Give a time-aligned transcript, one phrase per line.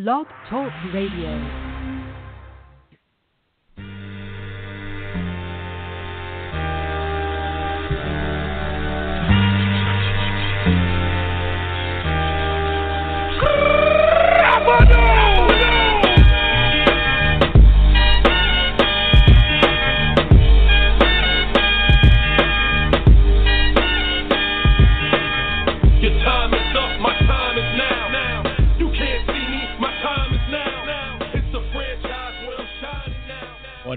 [0.00, 1.69] Blog Talk Radio.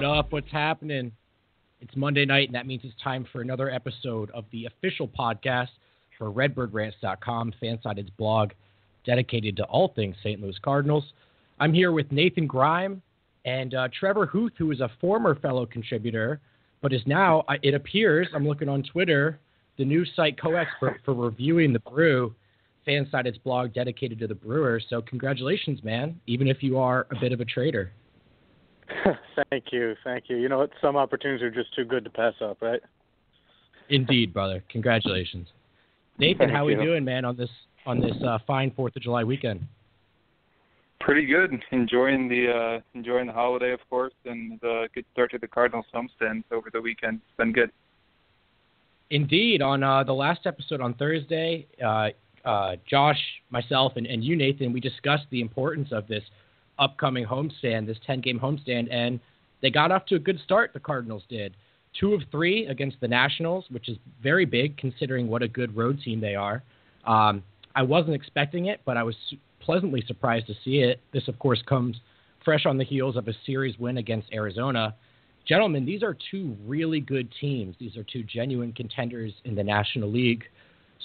[0.04, 1.14] What's happening?
[1.80, 5.70] It's Monday night, and that means it's time for another episode of the official podcast
[6.18, 8.52] for RedbirdRants.com, Fansided's blog
[9.06, 10.42] dedicated to all things St.
[10.42, 11.06] Louis Cardinals.
[11.62, 13.02] I'm here with Nathan Grime
[13.46, 16.42] and uh, Trevor Huth, who is a former fellow contributor,
[16.82, 19.40] but is now, it appears, I'm looking on Twitter,
[19.78, 22.36] the new site co-expert for reviewing the Brew,
[22.86, 24.86] Fansided's blog dedicated to the Brewers.
[24.90, 27.94] So congratulations, man, even if you are a bit of a traitor.
[29.50, 30.38] thank you, thank you.
[30.38, 30.72] You know what?
[30.82, 32.82] Some opportunities are just too good to pass up, right?
[33.90, 34.64] Indeed, brother.
[34.70, 35.48] Congratulations,
[36.18, 36.40] Nathan.
[36.40, 36.84] Thank how are we you.
[36.84, 37.26] doing, man?
[37.26, 37.50] On this
[37.86, 39.62] on this uh, fine Fourth of July weekend.
[41.00, 41.52] Pretty good.
[41.72, 45.86] Enjoying the uh, enjoying the holiday, of course, and the good start to the Cardinals
[45.94, 47.20] homestand over the weekend.
[47.28, 47.72] It's been good.
[49.10, 52.10] Indeed, on uh, the last episode on Thursday, uh,
[52.46, 56.24] uh, Josh, myself, and, and you, Nathan, we discussed the importance of this
[56.80, 59.20] upcoming homestand, this 10 game homestand, and
[59.62, 61.56] they got off to a good start, the Cardinals did.
[62.00, 66.00] Two of three against the Nationals, which is very big considering what a good road
[66.04, 66.64] team they are.
[67.06, 67.44] Um,
[67.76, 69.16] I wasn't expecting it, but I was
[69.60, 71.00] pleasantly surprised to see it.
[71.14, 71.98] This, of course, comes
[72.44, 74.96] fresh on the heels of a series win against Arizona.
[75.48, 77.76] Gentlemen, these are two really good teams.
[77.80, 80.44] These are two genuine contenders in the National League.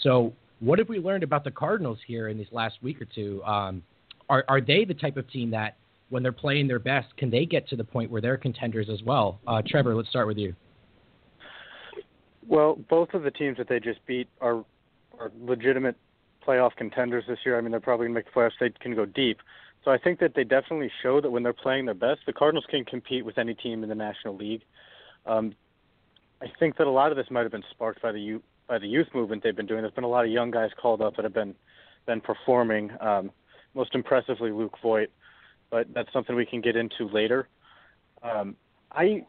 [0.02, 3.42] So, what have we learned about the Cardinals here in these last week or two?
[3.44, 3.82] Um,
[4.28, 5.76] are are they the type of team that
[6.10, 9.02] when they're playing their best, can they get to the point where they're contenders as
[9.02, 9.40] well?
[9.46, 10.54] Uh, Trevor, let's start with you.
[12.46, 14.64] Well, both of the teams that they just beat are
[15.18, 15.96] are legitimate
[16.46, 17.58] playoff contenders this year.
[17.58, 18.52] I mean, they're probably going to make the playoffs.
[18.58, 19.38] They can go deep.
[19.84, 22.64] So I think that they definitely show that when they're playing their best, the Cardinals
[22.68, 24.62] can compete with any team in the National League.
[25.26, 25.54] Um,
[26.40, 28.78] I think that a lot of this might have been sparked by the youth by
[28.78, 29.82] the youth movement they've been doing.
[29.82, 31.54] There's been a lot of young guys called up that have been
[32.06, 32.90] been performing.
[33.00, 33.30] Um,
[33.78, 35.08] most impressively Luke Voit,
[35.70, 37.48] but that's something we can get into later.
[38.22, 38.56] Um,
[38.90, 39.24] I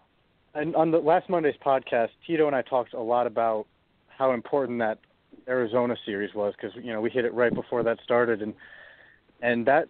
[0.56, 3.68] and on the last Monday's podcast, Tito and I talked a lot about
[4.08, 4.98] how important that
[5.48, 8.56] Arizona series was because you know we hit it right before that started, and
[9.42, 9.88] and that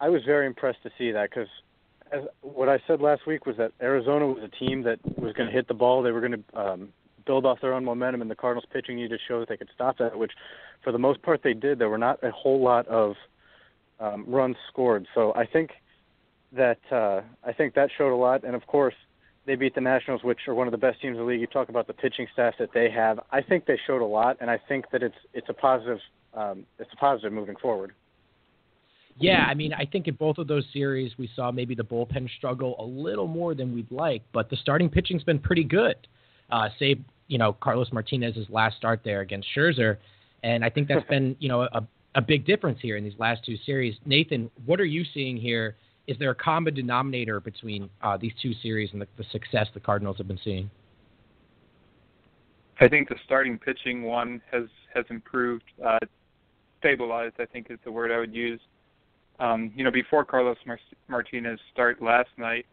[0.00, 1.48] I was very impressed to see that because
[2.10, 5.48] as what I said last week was that Arizona was a team that was going
[5.48, 6.02] to hit the ball.
[6.02, 6.88] They were going to um,
[7.26, 9.70] build off their own momentum, and the Cardinals pitching needed to show that they could
[9.72, 10.32] stop that, which
[10.82, 11.78] for the most part they did.
[11.78, 13.14] There were not a whole lot of
[14.00, 15.06] um, runs scored.
[15.14, 15.70] So I think
[16.52, 18.44] that uh, I think that showed a lot.
[18.44, 18.94] And of course,
[19.46, 21.40] they beat the Nationals, which are one of the best teams in the league.
[21.40, 23.20] You talk about the pitching staff that they have.
[23.32, 25.98] I think they showed a lot, and I think that it's it's a positive
[26.34, 27.92] um, it's a positive moving forward.
[29.20, 32.28] Yeah, I mean, I think in both of those series we saw maybe the bullpen
[32.36, 35.96] struggle a little more than we'd like, but the starting pitching's been pretty good.
[36.50, 39.96] Uh, save you know Carlos Martinez's last start there against Scherzer,
[40.42, 41.86] and I think that's been you know a
[42.18, 43.94] a big difference here in these last two series.
[44.04, 45.76] Nathan, what are you seeing here?
[46.08, 49.78] Is there a common denominator between uh, these two series and the, the, success the
[49.78, 50.68] Cardinals have been seeing?
[52.80, 54.64] I think the starting pitching one has
[54.94, 55.98] has improved, uh,
[56.80, 57.36] stabilized.
[57.38, 58.60] I think is the word I would use.
[59.38, 62.66] Um, you know, before Carlos Mar- Martinez start last night,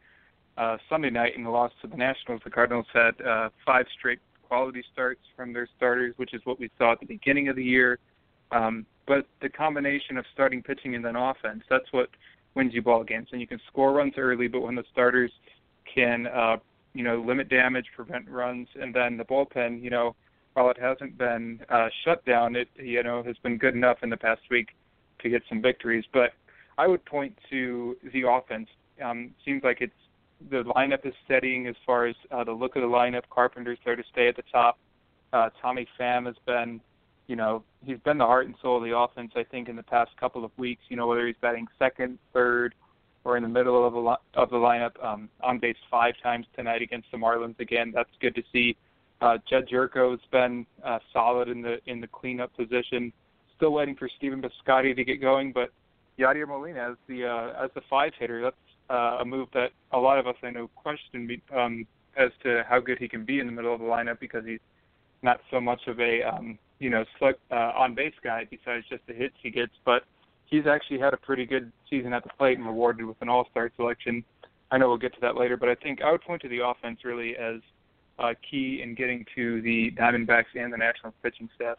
[0.58, 4.20] uh, Sunday night in the loss to the Nationals, the Cardinals had uh, five straight
[4.48, 7.64] quality starts from their starters, which is what we saw at the beginning of the
[7.64, 8.00] year.
[8.52, 12.10] Um, but the combination of starting pitching and then offense, that's what
[12.56, 13.30] wins you ball games.
[13.32, 15.32] And you can score runs early, but when the starters
[15.94, 16.58] can, uh,
[16.94, 20.16] you know, limit damage, prevent runs, and then the bullpen, you know,
[20.54, 24.10] while it hasn't been uh, shut down, it you know has been good enough in
[24.10, 24.70] the past week
[25.22, 26.06] to get some victories.
[26.14, 26.32] But
[26.78, 28.70] I would point to the offense.
[29.04, 29.94] Um, seems like it's
[30.50, 33.24] the lineup is steadying as far as uh, the look of the lineup.
[33.30, 34.80] Carpenter's there to stay at the top.
[35.34, 36.80] Uh, Tommy Pham has been
[37.28, 39.32] you know, he's been the heart and soul of the offense.
[39.36, 42.76] I think in the past couple of weeks, you know, whether he's batting second, third,
[43.24, 46.82] or in the middle of the of the lineup, um, on base five times tonight
[46.82, 47.92] against the Marlins again.
[47.94, 48.78] That's good to see.
[49.22, 53.12] Uh, Jedd Gyorko's been uh, solid in the in the cleanup position.
[53.56, 55.72] Still waiting for Stephen Piscotty to get going, but
[56.20, 58.56] Yadier Molina as the uh, as the five hitter, that's
[58.90, 61.88] uh, a move that a lot of us I know question um,
[62.18, 64.60] as to how good he can be in the middle of the lineup because he's
[65.26, 69.06] not so much of a um, you know, slug, uh, on base guy besides just
[69.08, 69.74] the hits he gets.
[69.84, 70.04] But
[70.46, 73.72] he's actually had a pretty good season at the plate and rewarded with an All-Star
[73.76, 74.24] selection.
[74.72, 76.66] I know we'll get to that later, but I think I would point to the
[76.66, 77.60] offense really as
[78.20, 81.78] uh, key in getting to the Diamondbacks and the National pitching staff.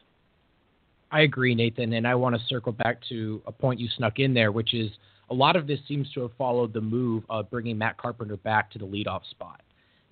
[1.11, 4.35] I agree, Nathan, and I want to circle back to a point you snuck in
[4.35, 4.91] there, which is
[5.31, 8.71] a lot of this seems to have followed the move of bringing Matt Carpenter back
[8.73, 9.63] to the leadoff spot.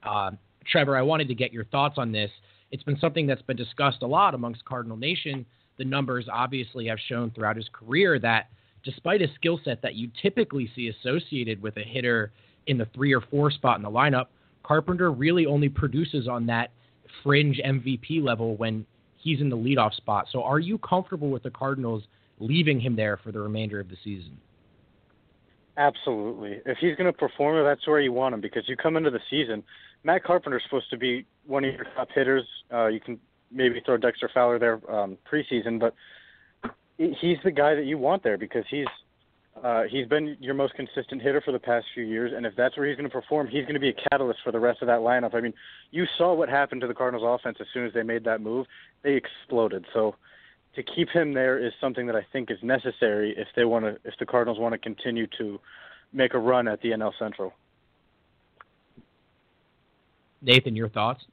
[0.03, 0.33] Uh,
[0.71, 2.31] Trevor, I wanted to get your thoughts on this.
[2.75, 5.47] It's been something that's been discussed a lot amongst Cardinal Nation.
[5.79, 8.49] The numbers obviously have shown throughout his career that
[8.85, 12.33] despite a skill set that you typically see associated with a hitter
[12.67, 14.27] in the three or four spot in the lineup,
[14.65, 16.73] Carpenter really only produces on that
[17.23, 18.85] fringe MVP level when
[19.19, 20.27] he's in the leadoff spot.
[20.33, 22.03] So are you comfortable with the Cardinals
[22.41, 24.37] leaving him there for the remainder of the season?
[25.77, 26.61] Absolutely.
[26.67, 29.21] If he's going to perform, that's where you want him because you come into the
[29.31, 29.63] season.
[30.05, 32.45] Matt Carpenter's supposed to be one of your top hitters.
[32.73, 33.19] Uh, you can
[33.51, 35.95] maybe throw Dexter Fowler there um, preseason, but
[36.99, 38.87] he's the guy that you want there because he's
[39.63, 42.77] uh, he's been your most consistent hitter for the past few years, and if that's
[42.77, 44.89] where he's going to perform, he's going to be a catalyst for the rest of
[44.89, 45.33] that lineup.
[45.33, 45.55] I mean,
[45.93, 48.67] you saw what happened to the Cardinals' offense as soon as they made that move;
[49.03, 49.87] they exploded.
[49.95, 50.17] So,
[50.75, 53.97] to keep him there is something that I think is necessary if they want to,
[54.05, 55.61] if the Cardinals want to continue to
[56.13, 57.53] make a run at the NL Central.
[60.45, 61.25] Nathan, your thoughts?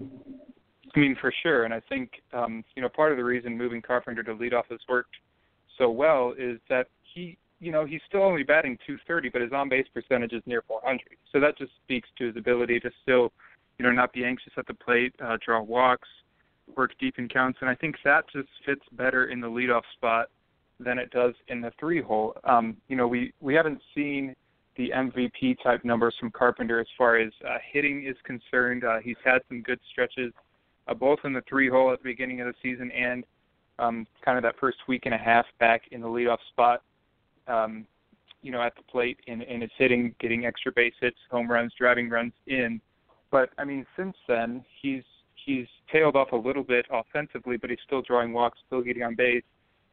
[0.00, 3.80] I mean, for sure, and I think um, you know part of the reason moving
[3.80, 5.14] Carpenter to leadoff has worked
[5.78, 9.68] so well is that he, you know, he's still only batting 230, but his on
[9.68, 11.00] base percentage is near 400.
[11.32, 13.32] So that just speaks to his ability to still,
[13.78, 16.08] you know, not be anxious at the plate, uh, draw walks,
[16.76, 20.28] work deep in counts, and I think that just fits better in the leadoff spot
[20.78, 22.36] than it does in the three hole.
[22.44, 24.34] Um, you know, we we haven't seen
[24.80, 28.82] the MVP type numbers from Carpenter as far as uh, hitting is concerned.
[28.82, 30.32] Uh, he's had some good stretches,
[30.88, 33.24] uh, both in the three hole at the beginning of the season and
[33.78, 36.82] um, kind of that first week and a half back in the leadoff spot
[37.46, 37.86] um,
[38.40, 41.74] you know, at the plate and, and is hitting, getting extra base hits, home runs,
[41.78, 42.80] driving runs in.
[43.30, 45.02] But I mean, since then he's
[45.44, 49.14] he's tailed off a little bit offensively, but he's still drawing walks, still getting on
[49.14, 49.42] base,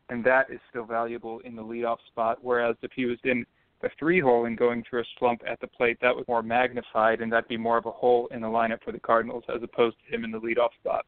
[0.07, 2.37] and that is still valuable in the leadoff spot.
[2.41, 3.45] Whereas if he was in
[3.81, 7.21] the three hole and going through a slump at the plate, that was more magnified,
[7.21, 9.95] and that'd be more of a hole in the lineup for the Cardinals as opposed
[9.99, 11.05] to him in the leadoff spot.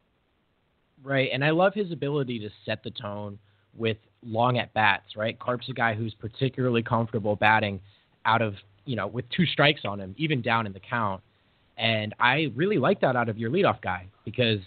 [1.03, 3.39] Right, and I love his ability to set the tone
[3.75, 5.39] with long at bats, right?
[5.39, 7.79] Carp's a guy who's particularly comfortable batting
[8.25, 8.55] out of,
[8.85, 11.21] you know, with two strikes on him, even down in the count.
[11.77, 14.59] And I really like that out of your leadoff guy because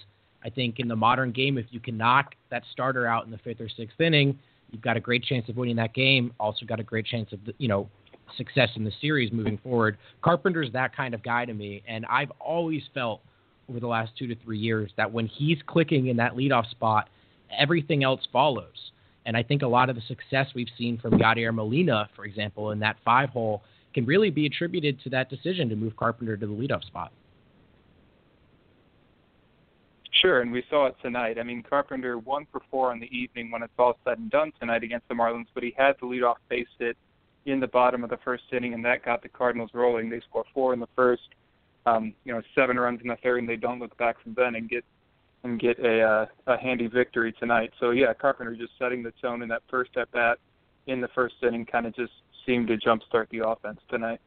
[0.42, 3.38] I think in the modern game, if you can knock that starter out in the
[3.38, 4.38] fifth or sixth inning,
[4.72, 6.32] you've got a great chance of winning that game.
[6.40, 7.88] Also, got a great chance of, you know,
[8.36, 9.98] success in the series moving forward.
[10.22, 13.20] Carpenter's that kind of guy to me, and I've always felt
[13.68, 17.08] over the last two to three years that when he's clicking in that leadoff spot,
[17.56, 18.92] everything else follows.
[19.24, 22.72] And I think a lot of the success we've seen from Yadier Molina, for example,
[22.72, 23.62] in that five hole,
[23.94, 27.12] can really be attributed to that decision to move Carpenter to the leadoff spot.
[30.22, 31.36] Sure, and we saw it tonight.
[31.36, 34.52] I mean, Carpenter one for four on the evening when it's all said and done
[34.60, 36.96] tonight against the Marlins, but he had the leadoff base hit
[37.44, 40.08] in the bottom of the first inning, and that got the Cardinals rolling.
[40.08, 41.22] They score four in the first,
[41.86, 44.54] um, you know, seven runs in the third, and they don't look back from then
[44.54, 44.84] and get
[45.42, 47.72] and get a uh, a handy victory tonight.
[47.80, 50.38] So yeah, Carpenter just setting the tone in that first at bat
[50.86, 52.12] in the first inning kind of just
[52.46, 54.20] seemed to jumpstart the offense tonight.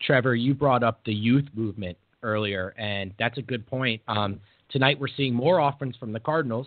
[0.00, 4.00] Trevor, you brought up the youth movement earlier, and that's a good point.
[4.08, 6.66] Um, tonight we're seeing more offense from the Cardinals.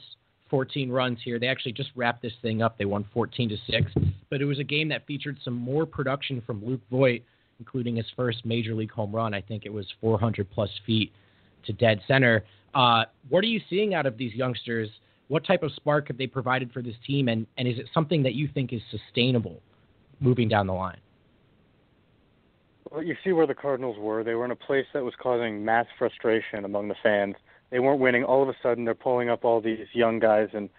[0.50, 1.40] 14 runs here.
[1.40, 2.78] They actually just wrapped this thing up.
[2.78, 3.92] They won 14 to six,
[4.30, 7.24] but it was a game that featured some more production from Luke Voit,
[7.60, 9.34] including his first major league home run.
[9.34, 11.12] I think it was 400 plus feet
[11.66, 12.46] to dead center.
[12.74, 14.90] Uh, what are you seeing out of these youngsters?
[15.28, 18.22] What type of spark have they provided for this team, and, and is it something
[18.24, 19.62] that you think is sustainable
[20.20, 21.00] moving down the line?
[22.92, 24.24] Well, you see where the Cardinals were.
[24.24, 27.36] They were in a place that was causing mass frustration among the fans.
[27.72, 28.24] They weren't winning.
[28.24, 30.70] All of a sudden, they're pulling up all these young guys, and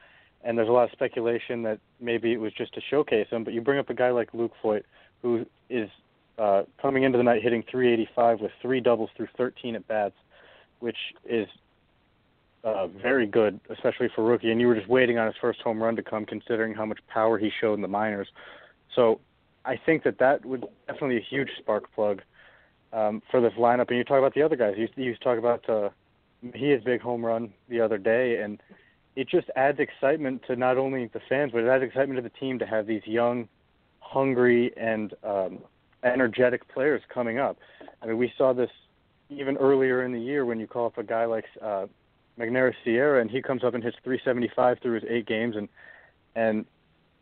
[0.44, 3.42] and there's a lot of speculation that maybe it was just to showcase them.
[3.42, 4.86] But you bring up a guy like Luke Voit,
[5.20, 5.90] who is
[6.38, 10.14] uh, coming into the night hitting 385 with three doubles through 13 at bats,
[10.78, 11.48] which is
[12.62, 14.52] uh, very good, especially for rookie.
[14.52, 17.00] And you were just waiting on his first home run to come, considering how much
[17.08, 18.28] power he showed in the minors.
[18.94, 19.20] So
[19.66, 22.23] I think that that would definitely a huge spark plug
[22.92, 23.88] um, for this lineup.
[23.88, 24.75] And you talk about the other guys.
[24.78, 25.90] You, you talk about uh,
[26.54, 28.62] he his big home run the other day, and
[29.16, 32.38] it just adds excitement to not only the fans, but it adds excitement to the
[32.38, 33.49] team to have these young,
[34.00, 35.58] hungry, and um,
[36.04, 37.58] energetic players coming up.
[38.02, 38.70] I mean, we saw this
[39.30, 41.87] even earlier in the year when you call up a guy like uh,
[42.38, 45.68] Magneuris Sierra, and he comes up and hits 375 through his eight games, and
[46.37, 46.66] and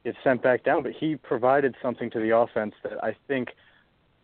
[0.04, 0.82] gets sent back down.
[0.82, 3.50] But he provided something to the offense that I think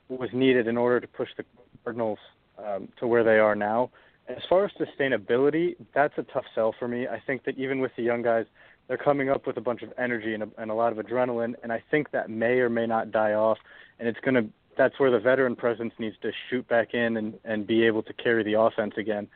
[0.09, 1.45] was needed in order to push the
[1.85, 2.19] Cardinals
[2.59, 3.91] um, to where they are now.
[4.29, 7.09] As far as sustainability, that's a tough sell for me.
[7.09, 8.47] I think that even with the young guys,
[8.87, 11.55] they're coming up with a bunch of energy and a, and a lot of adrenaline,
[11.63, 13.59] and I think that may or may not die off.
[13.99, 17.39] And it's going to that's where the veteran presence needs to shoot back in and,
[17.45, 19.29] and be able to carry the offense again.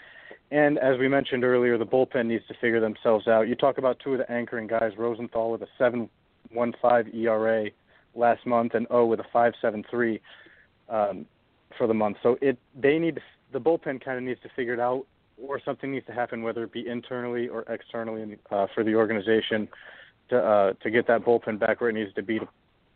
[0.51, 3.49] And as we mentioned earlier, the bullpen needs to figure themselves out.
[3.49, 5.69] You talk about two of the anchoring guys, Rosenthal with a
[6.55, 7.71] 7.15 ERA
[8.15, 10.21] last month, and O with a 5.73
[10.89, 11.27] um,
[11.77, 12.17] for the month.
[12.23, 13.21] So it they need
[13.53, 15.07] the bullpen kind of needs to figure it out,
[15.39, 19.69] or something needs to happen, whether it be internally or externally uh, for the organization
[20.31, 22.49] to uh, to get that bullpen back where it needs to be to,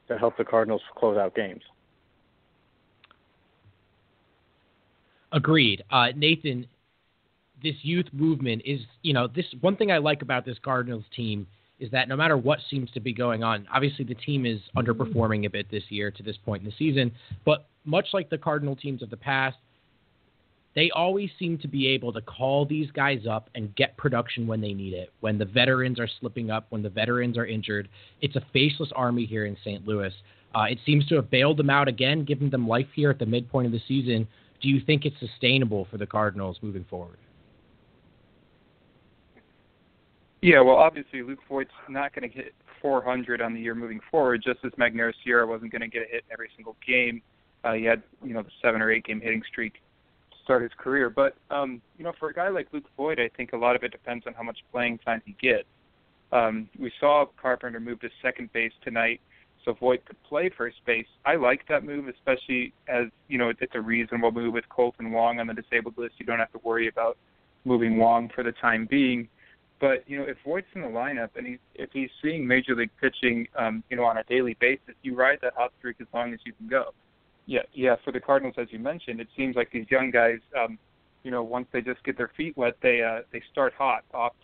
[0.08, 1.62] to help the Cardinals close out games.
[5.32, 6.66] Agreed, uh, Nathan.
[7.60, 11.44] This youth movement is, you know, this one thing I like about this Cardinals team
[11.80, 15.46] is that no matter what seems to be going on, obviously the team is underperforming
[15.46, 17.12] a bit this year to this point in the season,
[17.44, 19.56] but much like the Cardinal teams of the past,
[20.74, 24.60] they always seem to be able to call these guys up and get production when
[24.60, 25.12] they need it.
[25.20, 27.88] When the veterans are slipping up, when the veterans are injured,
[28.20, 29.86] it's a faceless army here in St.
[29.86, 30.12] Louis.
[30.54, 33.26] Uh, it seems to have bailed them out again, giving them life here at the
[33.26, 34.26] midpoint of the season.
[34.60, 37.18] Do you think it's sustainable for the Cardinals moving forward?
[40.40, 44.42] Yeah, well, obviously Luke Voit's not going to hit 400 on the year moving forward,
[44.44, 47.22] just as Magneuris Sierra wasn't going to get a hit every single game.
[47.64, 50.70] Uh, he had, you know, the seven or eight game hitting streak to start his
[50.78, 51.10] career.
[51.10, 53.82] But, um, you know, for a guy like Luke Voit, I think a lot of
[53.82, 55.66] it depends on how much playing time he gets.
[56.30, 59.20] Um, we saw Carpenter move to second base tonight,
[59.64, 61.06] so Voit could play first base.
[61.24, 65.40] I like that move, especially as, you know, it's a reasonable move with Kolten Wong
[65.40, 66.14] on the disabled list.
[66.18, 67.16] You don't have to worry about
[67.64, 69.28] moving Wong for the time being.
[69.80, 72.90] But you know, if Voit's in the lineup and he's if he's seeing major league
[73.00, 76.32] pitching, um, you know, on a daily basis, you ride that hot streak as long
[76.32, 76.92] as you can go.
[77.46, 77.96] Yeah, yeah.
[78.04, 80.78] For the Cardinals, as you mentioned, it seems like these young guys, um,
[81.22, 84.04] you know, once they just get their feet wet, they uh, they start hot.
[84.12, 84.36] Oft,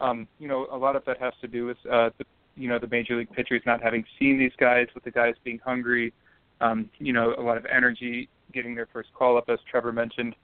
[0.00, 2.24] um, you know, a lot of that has to do with uh, the
[2.56, 5.60] you know the major league pitchers not having seen these guys, with the guys being
[5.64, 6.12] hungry.
[6.60, 10.34] Um, you know, a lot of energy getting their first call up, as Trevor mentioned.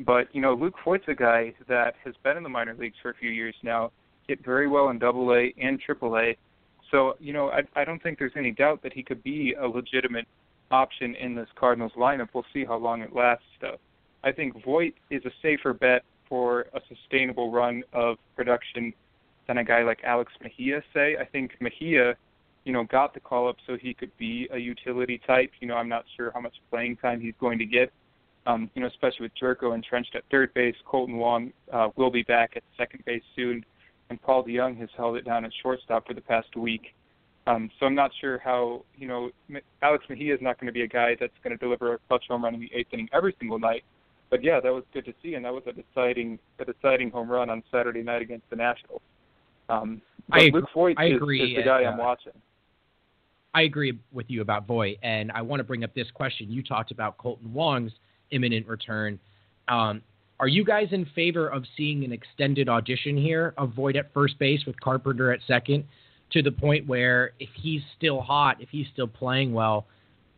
[0.00, 3.10] But you know, Luke Voit's a guy that has been in the minor leagues for
[3.10, 3.92] a few years now,
[4.26, 6.36] hit very well in Double A and Triple A.
[6.90, 9.66] So you know, I, I don't think there's any doubt that he could be a
[9.66, 10.26] legitimate
[10.70, 12.28] option in this Cardinals lineup.
[12.34, 13.76] We'll see how long it lasts, though.
[14.24, 18.92] I think Voit is a safer bet for a sustainable run of production
[19.46, 20.82] than a guy like Alex Mejia.
[20.94, 22.14] Say, I think Mejia,
[22.64, 25.50] you know, got the call up so he could be a utility type.
[25.60, 27.92] You know, I'm not sure how much playing time he's going to get
[28.46, 30.74] um, you know, especially with Gyorko entrenched at third base.
[30.86, 33.64] Kolten Wong uh, will be back at second base soon,
[34.10, 36.94] and Paul DeJong has held it down at shortstop for the past week.
[37.46, 39.30] Um, so I'm not sure how, you know,
[39.82, 42.24] Alex Mejia is not going to be a guy that's going to deliver a clutch
[42.28, 43.84] home run in the eighth inning every single night.
[44.30, 47.30] But yeah, that was good to see, and that was a deciding, a deciding home
[47.30, 49.02] run on Saturday night against the Nationals.
[49.68, 51.52] Um, but I, Luke Voit I is, agree.
[51.52, 52.32] is the guy uh, I'm watching.
[53.54, 56.50] I agree with you about Voit, and I want to bring up this question.
[56.50, 57.92] You talked about Kolten Wong's
[58.30, 59.18] imminent return.
[59.68, 60.02] Um,
[60.40, 64.38] are you guys in favor of seeing an extended audition here of Voit at first
[64.38, 65.84] base with Carpenter at second
[66.32, 69.86] to the point where if he's still hot, if he's still playing well,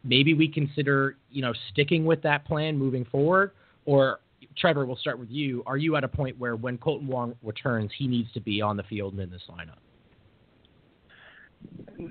[0.05, 3.53] maybe we consider, you know, sticking with that plan moving forward?
[3.87, 4.21] Or
[4.59, 5.63] Trevor, we'll start with you.
[5.67, 8.77] Are you at a point where when Kolten Wong returns, he needs to be on
[8.77, 9.79] the field and in this lineup?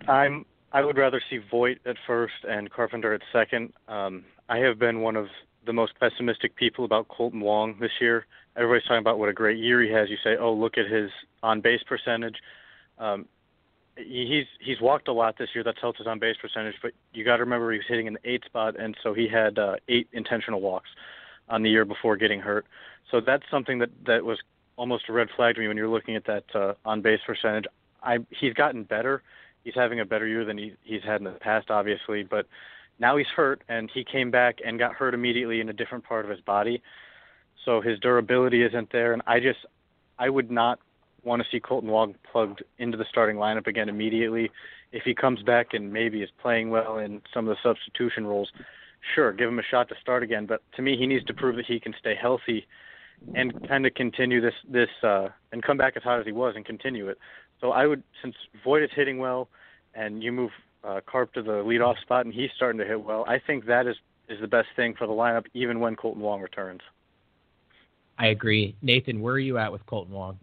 [0.10, 3.72] I'm I would rather see Voit at first and Carpenter at second.
[3.88, 5.28] Um, I have been one of
[5.66, 8.26] the most pessimistic people about Kolten Wong this year.
[8.56, 10.10] Everybody's talking about what a great year he has.
[10.10, 11.12] You say, "Oh, look at his
[11.44, 12.38] on base percentage."
[12.98, 13.26] Um,
[13.98, 15.64] he's he's walked a lot this year.
[15.64, 16.76] That's helped his on base percentage.
[16.82, 19.28] But you got to remember he was hitting in the eight spot, and so he
[19.28, 20.90] had uh, eight intentional walks
[21.50, 22.66] on the year before getting hurt.
[23.12, 24.40] So that's something that that was
[24.78, 27.66] almost a red flag to me when you're looking at that uh, on base percentage.
[28.04, 29.22] I he's gotten better.
[29.64, 32.46] He's having a better year than he, he's had in the past, obviously, but
[33.00, 36.26] now he's hurt, and he came back and got hurt immediately in a different part
[36.26, 36.82] of his body.
[37.64, 39.60] So his durability isn't there, and I just
[40.18, 40.80] I would not
[41.24, 44.52] want to see Kolten Wong plugged into the starting lineup again immediately.
[44.92, 48.52] If he comes back and maybe is playing well in some of the substitution roles,
[49.14, 50.46] sure, give him a shot to start again.
[50.46, 52.68] But to me, he needs to prove that he can stay healthy
[53.34, 56.54] and kind of continue this this uh, and come back as hot as he was
[56.56, 57.18] and continue it.
[57.62, 59.50] So I would, since Voit is hitting well,
[59.96, 60.52] and you move
[60.86, 63.26] uh, Carp to the leadoff spot, and he's starting to hit well.
[63.28, 63.96] I think that is
[64.28, 66.82] is the best thing for the lineup, even when Kolten Wong returns.
[68.18, 69.22] I agree, Nathan.
[69.22, 70.40] Where are you at with Kolten Wong?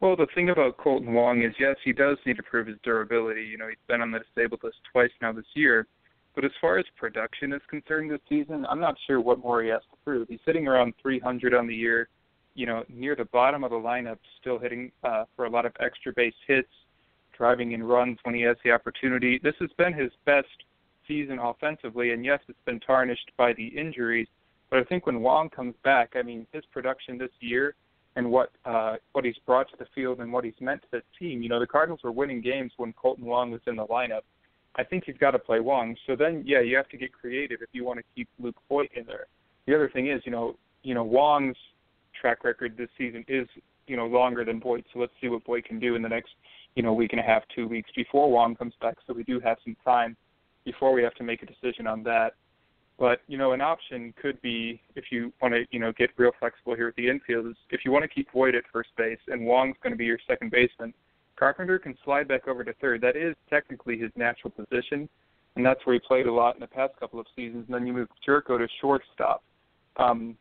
[0.00, 3.42] Well, the thing about Kolten Wong is, yes, he does need to prove his durability.
[3.42, 5.86] You know, he's been on the disabled list twice now this year.
[6.34, 9.70] But as far as production is concerned this season, I'm not sure what more he
[9.70, 10.28] has to prove.
[10.28, 12.10] He's sitting around 300 on the year,
[12.54, 15.72] you know, near the bottom of the lineup, still hitting uh, for a lot of
[15.80, 16.68] extra base hits,
[17.36, 19.38] driving in runs when he has the opportunity.
[19.42, 20.46] This has been his best
[21.06, 24.28] season offensively, and yes, it's been tarnished by the injuries.
[24.70, 27.74] But I think when Wong comes back, I mean, his production this year
[28.16, 31.02] and what uh, what he's brought to the field and what he's meant to the
[31.18, 31.42] team.
[31.42, 34.22] You know, the Cardinals were winning games when Kolten Wong was in the lineup.
[34.76, 35.96] I think you've got to play Wong.
[36.06, 38.90] So then, yeah, you have to get creative if you want to keep Luke Voit
[38.94, 39.26] in there.
[39.66, 41.56] The other thing is, you know, you know Wong's
[42.18, 43.46] track record this season is
[43.86, 44.84] you know longer than Voit.
[44.92, 46.30] So let's see what Voit can do in the next
[46.76, 48.96] you know week and a half, two weeks before Wong comes back.
[49.06, 50.16] So we do have some time
[50.64, 52.34] before we have to make a decision on that.
[52.98, 56.32] But you know, an option could be if you want to, you know, get real
[56.38, 57.46] flexible here with the infield.
[57.46, 60.04] Is if you want to keep Voit at first base and Wong's going to be
[60.04, 60.94] your second baseman,
[61.36, 63.00] Carpenter can slide back over to third.
[63.00, 65.08] That is technically his natural position,
[65.56, 67.64] and that's where he played a lot in the past couple of seasons.
[67.66, 69.42] And then you move Gyorko to shortstop.
[69.96, 70.36] Um,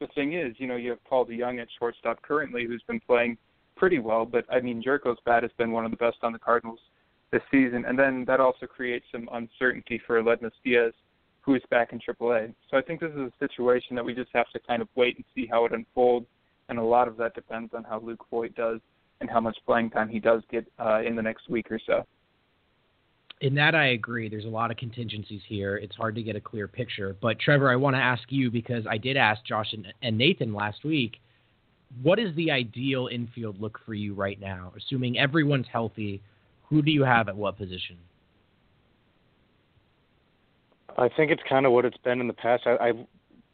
[0.00, 3.36] the thing is, you know, you have Paul DeJong at shortstop currently, who's been playing
[3.80, 4.26] pretty well.
[4.26, 6.78] But I mean, Gyorko's bat has been one of the best on the Cardinals
[7.32, 10.92] this season, and then that also creates some uncertainty for Aledmys Diaz
[11.40, 12.52] who is back in AAA.
[12.70, 15.16] So I think this is a situation that we just have to kind of wait
[15.16, 16.26] and see how it unfolds,
[16.68, 18.80] and a lot of that depends on how Luke Voit does
[19.22, 22.04] and how much playing time he does get uh, in the next week or so.
[23.40, 24.28] In that, I agree.
[24.28, 25.76] There's a lot of contingencies here.
[25.76, 27.16] It's hard to get a clear picture.
[27.22, 30.52] But Trevor, I want to ask you because I did ask Josh and, and Nathan
[30.52, 31.20] last week.
[32.02, 34.72] What is the ideal infield look for you right now?
[34.76, 36.22] Assuming everyone's healthy,
[36.68, 37.96] who do you have at what position?
[40.96, 42.62] I think it's kind of what it's been in the past.
[42.66, 42.92] I, I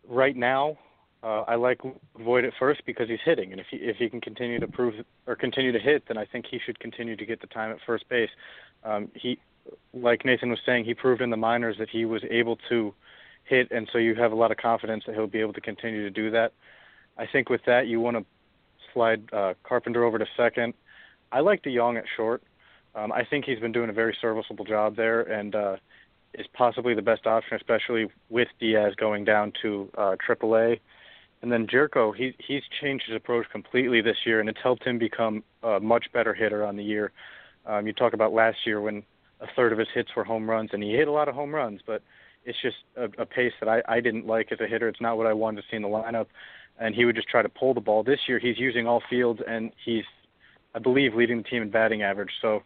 [0.09, 0.78] right now,
[1.23, 1.81] uh, I like
[2.19, 4.95] Voit at first because he's hitting, and if he if he can continue to prove
[5.26, 7.78] or continue to hit, then I think he should continue to get the time at
[7.87, 8.31] first base.
[8.85, 9.38] Um, he,
[9.95, 12.95] like Nathan was saying, he proved in the minors that he was able to
[13.45, 16.02] hit, and so you have a lot of confidence that he'll be able to continue
[16.02, 16.52] to do that.
[17.19, 18.25] I think with that, you want to
[18.97, 20.73] slide uh, Carpenter over to second.
[21.30, 22.43] I like DeJong at short.
[22.95, 25.76] Um, I think he's been doing a very serviceable job there, and uh,
[26.32, 30.80] is possibly the best option, especially with Diaz going down to uh, AAA.
[31.43, 34.99] And then Gyorko, he he's changed his approach completely this year, and it's helped him
[34.99, 37.13] become a much better hitter on the year.
[37.67, 39.02] Um, you talk about last year when
[39.41, 41.54] a third of his hits were home runs, and he hit a lot of home
[41.54, 42.02] runs, but
[42.47, 44.89] it's just a, a pace that I, I didn't like as a hitter.
[44.89, 46.26] It's not what I wanted to see in the lineup,
[46.78, 48.02] and he would just try to pull the ball.
[48.02, 50.04] This year, he's using all fields, and he's,
[50.75, 52.30] I believe, leading the team in batting average.
[52.43, 52.62] So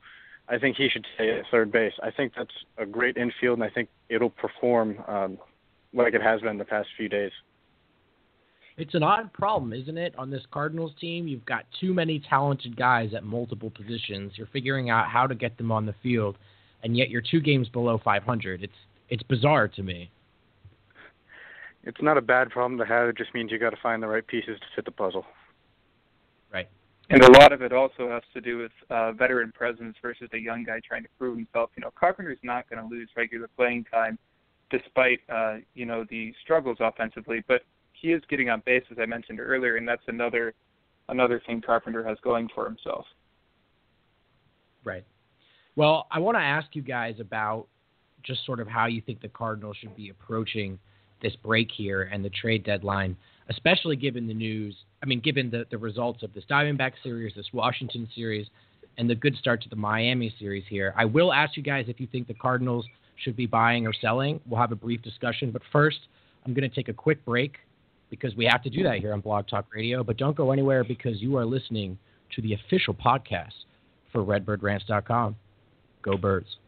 [0.49, 1.93] I think he should stay at third base.
[2.03, 5.39] I think that's a great infield, and I think it'll perform um,
[5.93, 7.33] like it has been the past few days.
[8.77, 10.15] It's an odd problem, isn't it?
[10.17, 14.33] On this Cardinals team, you've got too many talented guys at multiple positions.
[14.37, 16.39] You're figuring out how to get them on the field,
[16.83, 18.63] and yet you're two games below 500.
[18.63, 18.73] It's
[19.11, 20.11] it's bizarre to me.
[21.85, 23.09] It's not a bad problem to have.
[23.09, 25.25] It just means you got to find the right pieces to fit the puzzle.
[26.53, 26.69] Right.
[27.09, 30.39] And a lot of it also has to do with uh, veteran presence versus a
[30.39, 31.71] young guy trying to prove himself.
[31.77, 34.19] You know, Carpenter's not going to lose regular playing time,
[34.71, 37.43] despite uh, you know the struggles offensively.
[37.49, 37.63] But
[37.93, 40.55] he is getting on base, as I mentioned earlier, and that's another
[41.09, 43.07] another thing Carpenter has going for himself.
[44.85, 45.05] Right.
[45.77, 47.67] Well, I want to ask you guys about
[48.23, 50.79] just sort of how you think the Cardinals should be approaching
[51.23, 53.17] this break here and the trade deadline
[53.51, 54.75] especially given the news.
[55.03, 58.47] I mean, given the, the results of this Diamondback series, this Washington series,
[58.97, 60.95] and the good start to the Miami series here.
[60.97, 64.41] I will ask you guys if you think the Cardinals should be buying or selling.
[64.47, 65.51] We'll have a brief discussion.
[65.51, 65.99] But first,
[66.45, 67.57] I'm going to take a quick break
[68.09, 70.05] because we have to do that here on Blog Talk Radio.
[70.05, 71.99] But don't go anywhere because you are listening
[72.37, 73.53] to the official podcast
[74.13, 75.37] for RedbirdRants.com.
[76.03, 76.60] Go Birds.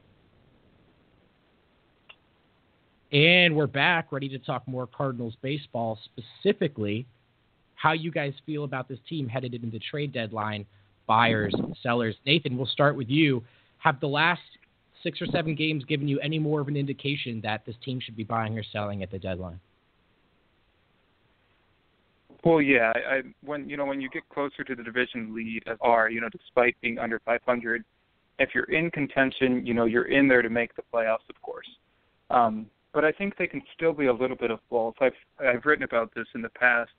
[3.12, 7.06] And we're back, ready to talk more Cardinals baseball, specifically
[7.74, 10.64] how you guys feel about this team headed into the trade deadline,
[11.06, 12.16] buyers, sellers.
[12.24, 13.42] Nathan, we'll start with you.
[13.78, 14.40] Have the last
[15.02, 18.16] six or seven games given you any more of an indication that this team should
[18.16, 19.60] be buying or selling at the deadline?
[22.44, 22.92] Well, yeah.
[22.94, 26.20] I, when you know when you get closer to the division lead as are, you
[26.20, 27.84] know, despite being under 500,
[28.38, 31.68] if you're in contention, you know, you're in there to make the playoffs, of course.
[32.30, 34.94] Um, but I think they can still be a little bit of both.
[35.00, 36.90] I've I've written about this in the past.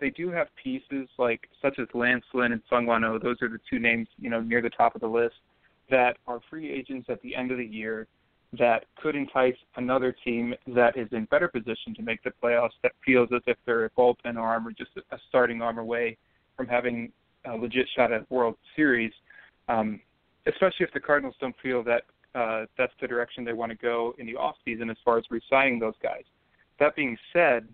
[0.00, 3.18] They do have pieces like such as Lance Lynn and Sung Hwan Oh.
[3.18, 5.36] Those are the two names you know near the top of the list
[5.90, 8.06] that are free agents at the end of the year
[8.58, 12.92] that could entice another team that is in better position to make the playoffs that
[13.04, 16.16] feels as if they're a bullpen arm or just a starting arm away
[16.56, 17.12] from having
[17.46, 19.12] a legit shot at World Series,
[19.68, 20.00] um,
[20.46, 22.02] especially if the Cardinals don't feel that
[22.34, 25.24] uh, that's the direction they want to go in the off season as far as
[25.30, 26.24] re-signing those guys.
[26.78, 27.68] That being said,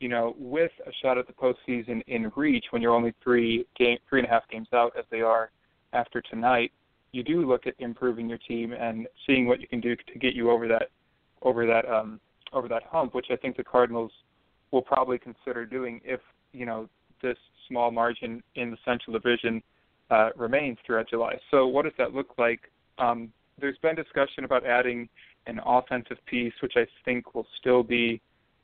[0.00, 3.98] you know, with a shot at the postseason in reach, when you're only three game,
[4.08, 5.50] three and a half games out as they are
[5.92, 6.72] after tonight,
[7.12, 10.34] you do look at improving your team and seeing what you can do to get
[10.34, 10.88] you over that,
[11.42, 12.20] over that, um,
[12.52, 14.12] over that hump, which I think the Cardinals
[14.70, 16.20] will probably consider doing if
[16.52, 16.88] you know
[17.22, 17.36] this
[17.68, 19.62] small margin in the Central Division
[20.10, 21.38] uh, remains throughout July.
[21.50, 22.60] So, what does that look like?
[22.98, 25.08] Um, there's been discussion about adding
[25.46, 28.20] an offensive piece, which I think will still be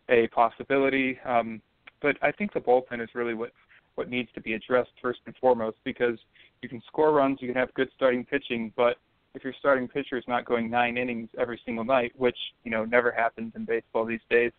[0.08, 1.18] a possibility.
[1.24, 1.60] Um,
[2.00, 3.50] but I think the bullpen is really what
[3.96, 6.16] what needs to be addressed first and foremost because
[6.62, 8.96] you can score runs, you can have good starting pitching, but
[9.34, 12.84] if your starting pitcher is not going nine innings every single night, which you know
[12.84, 14.52] never happens in baseball these days,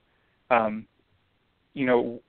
[0.52, 0.86] um,
[1.74, 2.22] you know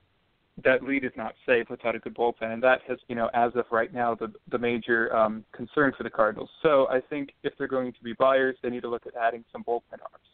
[0.63, 3.51] that lead is not safe without a good bullpen, and that has, you know, as
[3.55, 6.49] of right now, the the major um, concern for the Cardinals.
[6.61, 9.43] So I think if they're going to be buyers, they need to look at adding
[9.51, 10.25] some bullpen arms.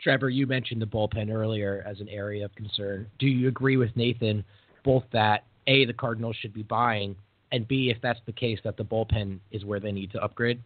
[0.00, 3.06] Trevor, you mentioned the bullpen earlier as an area of concern.
[3.18, 4.44] Do you agree with Nathan
[4.84, 7.16] both that a the Cardinals should be buying,
[7.52, 10.60] and b if that's the case that the bullpen is where they need to upgrade?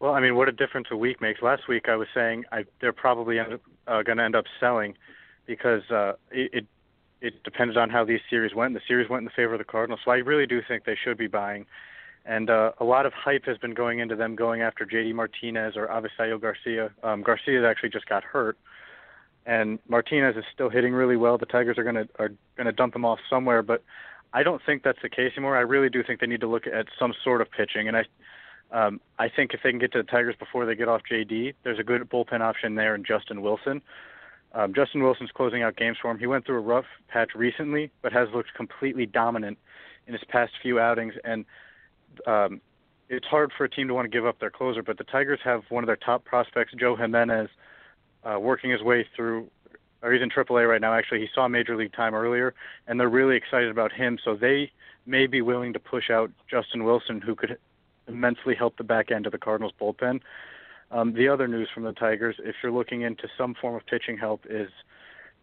[0.00, 1.42] Well, I mean, what a difference a week makes.
[1.42, 4.94] Last week I was saying I, they're probably uh, going to end up selling
[5.46, 6.66] because uh, it, it
[7.20, 8.74] it depends on how these series went.
[8.74, 10.96] The series went in the favor of the Cardinals, so I really do think they
[11.02, 11.66] should be buying.
[12.24, 15.12] And uh, a lot of hype has been going into them going after J.D.
[15.12, 16.90] Martinez or Avisail Garcia.
[17.02, 18.58] Um, Garcia actually just got hurt,
[19.46, 21.38] and Martinez is still hitting really well.
[21.38, 22.30] The Tigers are to are
[22.64, 23.82] to dump him off somewhere, but
[24.32, 25.56] I don't think that's the case anymore.
[25.56, 28.04] I really do think they need to look at some sort of pitching, and I
[28.72, 31.54] um, I think if they can get to the Tigers before they get off JD,
[31.62, 33.82] there's a good bullpen option there in Justin Wilson.
[34.54, 36.18] Um, Justin Wilson's closing out games for him.
[36.18, 39.58] He went through a rough patch recently, but has looked completely dominant
[40.06, 41.14] in his past few outings.
[41.24, 41.44] And
[42.26, 42.60] um,
[43.08, 45.40] it's hard for a team to want to give up their closer, but the Tigers
[45.44, 47.48] have one of their top prospects, Joe Jimenez,
[48.24, 49.48] uh, working his way through.
[50.02, 50.92] Or he's in AAA right now.
[50.94, 52.54] Actually, he saw major league time earlier,
[52.88, 54.18] and they're really excited about him.
[54.24, 54.72] So they
[55.06, 57.56] may be willing to push out Justin Wilson, who could
[58.08, 60.20] immensely help the back end of the Cardinals bullpen.
[60.92, 64.18] Um, the other news from the Tigers, if you're looking into some form of pitching
[64.18, 64.68] help, is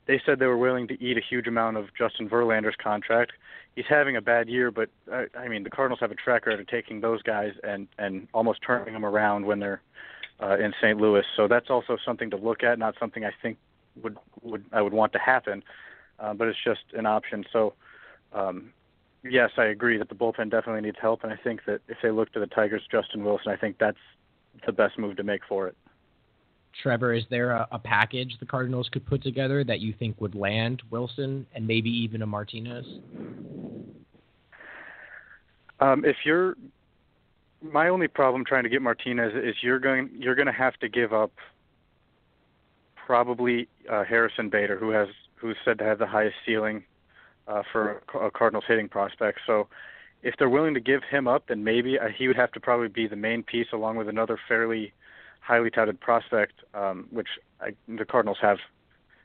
[0.06, 3.34] they said they were willing to eat a huge amount of Justin Verlander's contract.
[3.76, 6.60] He's having a bad year, but I, I mean the Cardinals have a track record
[6.60, 9.82] of taking those guys and and almost turning them around when they're
[10.42, 11.00] uh, in St.
[11.00, 11.24] Louis.
[11.36, 12.78] So that's also something to look at.
[12.78, 13.58] Not something I think
[14.02, 15.64] would would I would want to happen,
[16.20, 17.44] uh, but it's just an option.
[17.52, 17.74] So.
[18.32, 18.74] Um,
[19.24, 22.12] yes, I agree that the bullpen definitely needs help, and I think that if they
[22.12, 23.98] look to the Tigers, Justin Wilson, I think that's
[24.66, 25.76] the best move to make for it.
[26.82, 30.36] Trevor, is there a, a, package the Cardinals could put together that you think would
[30.36, 32.86] land Wilson and maybe even a Martinez?
[35.80, 36.56] Um, if you're,
[37.62, 40.88] my only problem trying to get Martinez is you're going you're going to have to
[40.88, 41.32] give up
[43.06, 46.84] probably uh, Harrison Bader, who has who's said to have the highest ceiling
[47.48, 49.40] uh, for a Cardinals hitting prospect.
[49.48, 49.68] So
[50.22, 52.90] if they're willing to give him up, then maybe uh, he would have to probably
[52.90, 54.94] be the main piece along with another fairly
[55.40, 57.28] highly touted prospect, um, which
[57.62, 58.58] I, the Cardinals have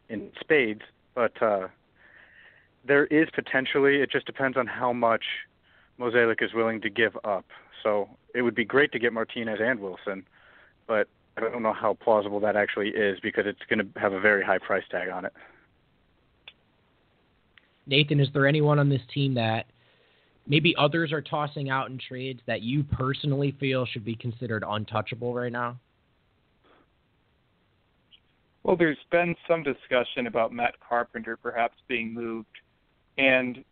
[0.08, 0.82] in spades.
[1.14, 1.68] But uh,
[2.86, 3.96] there is potentially.
[4.00, 5.24] It just depends on how much
[5.98, 7.46] Mozeliak is willing to give up.
[7.82, 10.24] So it would be great to get Martinez and Wilson,
[10.86, 14.20] but I don't know how plausible that actually is because it's going to have a
[14.20, 15.32] very high price tag on it.
[17.86, 19.66] Nathan, is there anyone on this team that
[20.46, 25.34] maybe others are tossing out in trades that you personally feel should be considered untouchable
[25.34, 25.78] right now?
[28.62, 32.46] Well, there's been some discussion about Matt Carpenter perhaps being moved,
[33.18, 33.62] and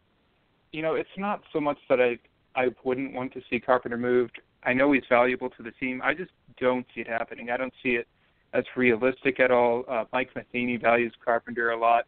[0.72, 2.18] you know, it's not so much that I
[2.54, 4.40] I wouldn't want to see Carpenter moved.
[4.64, 6.00] I know he's valuable to the team.
[6.04, 6.30] I just
[6.61, 7.50] don't see it happening.
[7.50, 8.06] I don't see it
[8.52, 9.85] as realistic at all.
[9.88, 12.04] Uh, Mike Matheny values Carpenter a lot,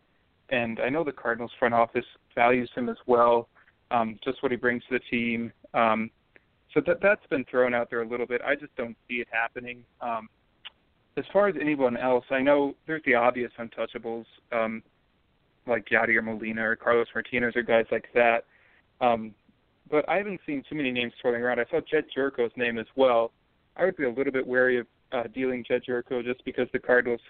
[0.50, 3.48] and I know the Cardinals front office values him as well
[3.90, 5.53] um, just what he brings to the team.
[5.73, 6.11] Um,
[6.73, 8.40] so that that's been thrown out there a little bit.
[8.44, 9.85] I just don't see it happening.
[10.01, 10.29] Um,
[11.16, 14.83] as far as anyone else, I know there's the obvious untouchables, um,
[15.66, 18.44] like Yadier Molina or Carlos Martinez or guys like that.
[19.01, 19.33] Um,
[19.90, 21.61] but I haven't seen too many names swirling around.
[21.61, 23.31] I saw Jedd Gyorko's name as well.
[23.77, 26.79] I would be a little bit wary of uh, dealing Jed Jerko just because the
[26.79, 27.20] Cardinals,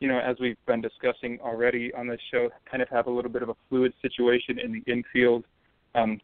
[0.00, 3.30] you know, as we've been discussing already on this show, kind of have a little
[3.30, 5.44] bit of a fluid situation in the infield
[5.94, 6.20] um,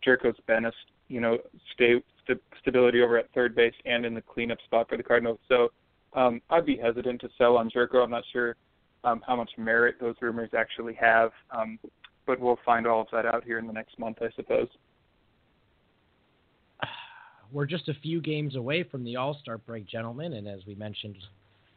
[0.46, 0.72] been a
[1.08, 1.38] you know
[1.74, 5.38] stay, st- stability over at third base and in the cleanup spot for the Cardinals.
[5.48, 5.68] So
[6.14, 8.02] um, I'd be hesitant to sell on Gyorko.
[8.02, 8.56] I'm not sure
[9.04, 11.78] um, how much merit those rumors actually have, um,
[12.26, 14.68] but we'll find all of that out here in the next month, I suppose.
[17.52, 20.34] we're just a few games away from the All Star break, gentlemen.
[20.34, 21.16] And as we mentioned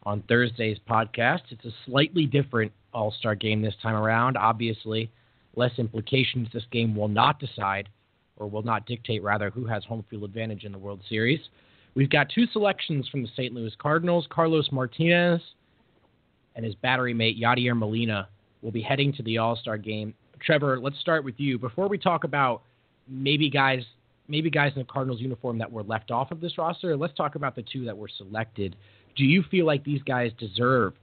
[0.03, 4.37] on Thursday's podcast, it's a slightly different All Star game this time around.
[4.37, 5.11] Obviously,
[5.55, 6.47] less implications.
[6.53, 7.89] This game will not decide,
[8.37, 11.39] or will not dictate, rather, who has home field advantage in the World Series.
[11.95, 13.53] We've got two selections from the St.
[13.53, 15.41] Louis Cardinals Carlos Martinez
[16.55, 18.27] and his battery mate, Yadier Molina,
[18.61, 20.13] will be heading to the All Star game.
[20.41, 21.57] Trevor, let's start with you.
[21.57, 22.63] Before we talk about
[23.07, 23.83] maybe guys
[24.29, 26.95] maybe guys in the Cardinals uniform that were left off of this roster.
[26.95, 28.75] Let's talk about the two that were selected.
[29.15, 30.93] Do you feel like these guys deserve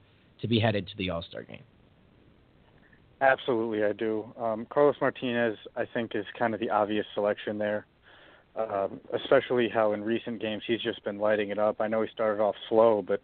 [0.41, 1.63] to be headed to the All Star game?
[3.19, 4.31] Absolutely, I do.
[4.39, 7.85] Um, Carlos Martinez, I think, is kind of the obvious selection there,
[8.55, 11.81] um, especially how in recent games he's just been lighting it up.
[11.81, 13.19] I know he started off slow, but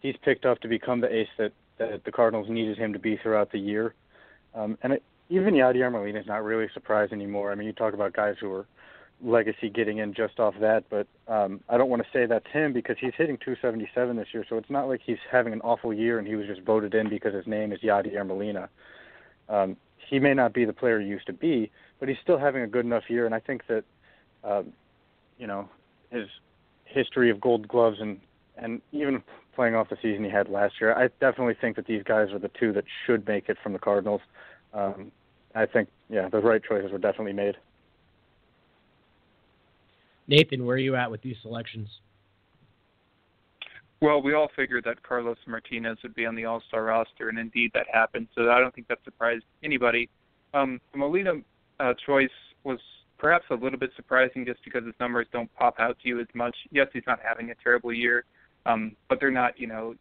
[0.00, 3.16] he's picked up to become the ace that, that the Cardinals needed him to be
[3.22, 3.94] throughout the year.
[4.54, 7.52] Um, and it, even Yadier Molina is not really a surprise anymore.
[7.52, 8.66] I mean, you talk about guys who are
[9.24, 12.74] legacy getting in just off that, but um, I don't want to say that's him
[12.74, 16.18] because he's hitting 277 this year, so it's not like he's having an awful year
[16.18, 18.68] and he was just voted in because his name is Yadier Molina.
[19.52, 19.76] Um,
[20.08, 22.66] he may not be the player he used to be, but he's still having a
[22.66, 23.84] good enough year, and I think that,
[24.42, 24.72] um,
[25.38, 25.68] you know,
[26.10, 26.26] his
[26.84, 28.18] history of Gold Gloves and
[28.56, 29.22] and even
[29.54, 32.38] playing off the season he had last year, I definitely think that these guys are
[32.38, 34.20] the two that should make it from the Cardinals.
[34.74, 35.10] Um,
[35.54, 37.56] I think, yeah, the right choices were definitely made.
[40.28, 41.88] Nathan, where are you at with these selections?
[44.02, 47.38] Well, we all figured that Carlos Martinez would be on the All Star roster, and
[47.38, 48.26] indeed that happened.
[48.34, 50.10] So I don't think that surprised anybody.
[50.54, 51.34] Um, the Molina
[51.78, 52.28] uh, choice
[52.64, 52.80] was
[53.16, 56.26] perhaps a little bit surprising just because his numbers don't pop out to you as
[56.34, 56.56] much.
[56.72, 58.24] Yes, he's not having a terrible year,
[58.66, 59.94] um, but they're not, you know,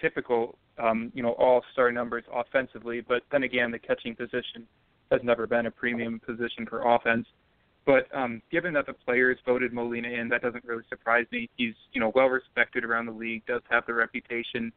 [0.00, 3.02] typical, um, you know, all-star numbers offensively.
[3.02, 4.66] But then again, the catching position
[5.12, 7.28] has never been a premium position for offense.
[7.88, 11.48] But um, given that the players voted Molina in, that doesn't really surprise me.
[11.56, 14.70] He's you know well respected around the league, does have the reputation.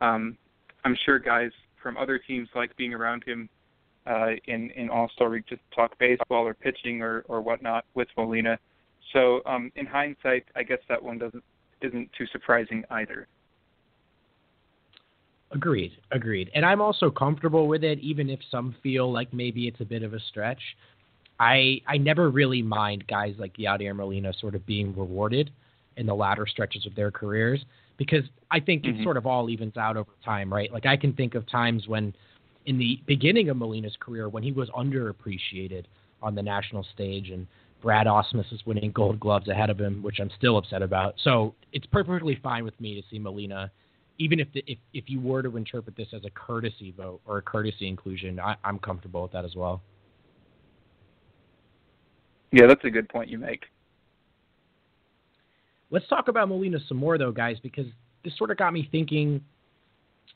[0.00, 0.38] Um,
[0.82, 1.50] I'm sure guys
[1.82, 3.50] from other teams like being around him
[4.06, 8.08] uh, in in All Star Week just talk baseball or pitching or or whatnot with
[8.16, 8.58] Molina.
[9.12, 11.44] So um, in hindsight, I guess that one doesn't
[11.82, 13.28] isn't too surprising either.
[15.50, 16.50] Agreed, agreed.
[16.54, 20.02] And I'm also comfortable with it, even if some feel like maybe it's a bit
[20.02, 20.62] of a stretch.
[21.40, 25.50] I I never really mind guys like Yadier Molina sort of being rewarded
[25.96, 27.64] in the latter stretches of their careers
[27.96, 29.00] because I think mm-hmm.
[29.00, 30.72] it sort of all evens out over time, right?
[30.72, 32.14] Like I can think of times when
[32.66, 35.84] in the beginning of Molina's career when he was underappreciated
[36.22, 37.46] on the national stage and
[37.82, 41.16] Brad Ausmus is winning gold gloves ahead of him, which I'm still upset about.
[41.22, 43.70] So it's perfectly fine with me to see Molina,
[44.18, 47.38] even if the, if if you were to interpret this as a courtesy vote or
[47.38, 49.82] a courtesy inclusion, I, I'm comfortable with that as well.
[52.54, 53.64] Yeah, that's a good point you make.
[55.90, 57.86] Let's talk about Molina some more, though, guys, because
[58.22, 59.40] this sort of got me thinking.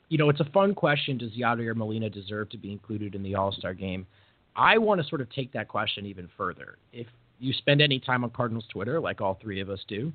[0.09, 1.17] You know, it's a fun question.
[1.17, 4.05] Does Yadier Molina deserve to be included in the All Star game?
[4.53, 6.77] I want to sort of take that question even further.
[6.91, 7.07] If
[7.39, 10.11] you spend any time on Cardinals Twitter, like all three of us do,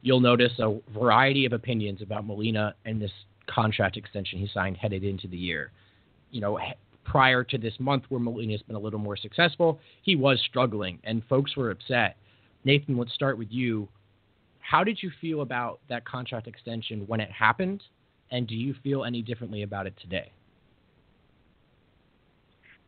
[0.00, 3.12] you'll notice a variety of opinions about Molina and this
[3.46, 5.70] contract extension he signed headed into the year.
[6.30, 6.58] You know,
[7.04, 11.22] prior to this month where Molina's been a little more successful, he was struggling and
[11.28, 12.16] folks were upset.
[12.64, 13.88] Nathan, let's start with you.
[14.60, 17.82] How did you feel about that contract extension when it happened?
[18.30, 20.32] And do you feel any differently about it today?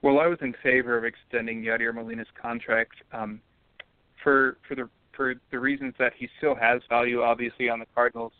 [0.00, 3.40] Well, I was in favor of extending Yadier Molina's contract um,
[4.22, 8.32] for for the for the reasons that he still has value, obviously, on the Cardinals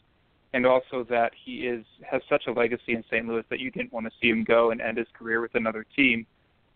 [0.55, 3.27] and also that he is has such a legacy in St.
[3.27, 5.85] Louis that you didn't want to see him go and end his career with another
[5.97, 6.27] team.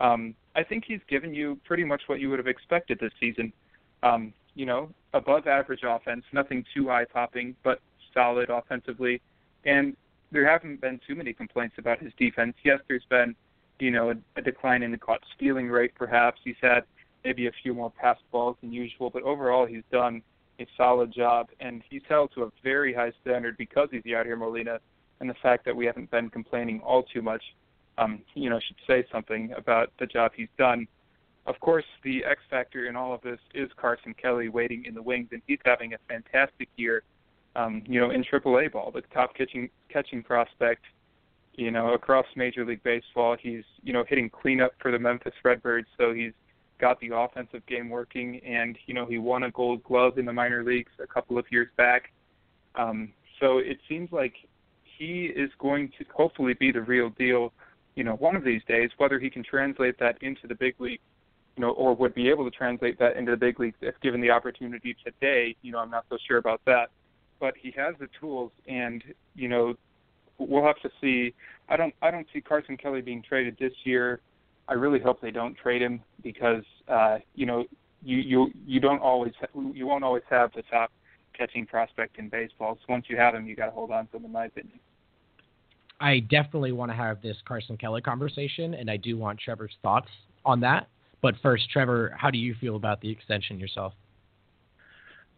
[0.00, 3.52] Um, I think he's given you pretty much what you would have expected this season.
[4.02, 7.80] Um, you know, above average offense, nothing too eye popping, but
[8.12, 9.22] solid offensively.
[9.64, 9.96] And
[10.32, 12.54] there haven't been too many complaints about his defense.
[12.64, 13.36] Yes, there's been,
[13.78, 15.92] you know, a, a decline in the caught stealing rate.
[15.94, 16.80] Perhaps he's had
[17.24, 20.22] maybe a few more pass balls than usual, but overall he's done
[20.60, 24.80] a solid job, and he's held to a very high standard because he's Yadier Molina,
[25.20, 27.42] and the fact that we haven't been complaining all too much,
[27.96, 30.86] um, you know, should say something about the job he's done.
[31.46, 35.02] Of course, the X factor in all of this is Carson Kelly waiting in the
[35.02, 37.02] wings, and he's having a fantastic year.
[37.56, 40.84] Um, you know, in AAA ball, the top catching catching prospect,
[41.54, 43.36] you know, across Major League Baseball.
[43.40, 46.32] He's you know hitting cleanup for the Memphis Redbirds, so he's
[46.78, 50.32] got the offensive game working, and you know he won a Gold Glove in the
[50.32, 52.12] minor leagues a couple of years back.
[52.74, 54.34] Um, so it seems like
[54.98, 57.52] he is going to hopefully be the real deal.
[57.94, 61.00] You know, one of these days, whether he can translate that into the big league
[61.58, 64.20] you know, or would be able to translate that into the big leagues if given
[64.20, 65.56] the opportunity today.
[65.62, 66.90] You know, I'm not so sure about that,
[67.40, 69.02] but he has the tools, and
[69.34, 69.74] you know,
[70.38, 71.34] we'll have to see.
[71.68, 74.20] I don't I don't see Carson Kelly being traded this year.
[74.68, 77.64] I really hope they don't trade him because uh, you know
[78.02, 79.32] you you you don't always
[79.72, 80.92] you won't always have the top
[81.36, 82.76] catching prospect in baseball.
[82.80, 84.78] So once you have him, you got to hold on to him, in my opinion.
[86.00, 90.08] I definitely want to have this Carson Kelly conversation, and I do want Trevor's thoughts
[90.44, 90.88] on that.
[91.22, 93.94] But first, Trevor, how do you feel about the extension yourself?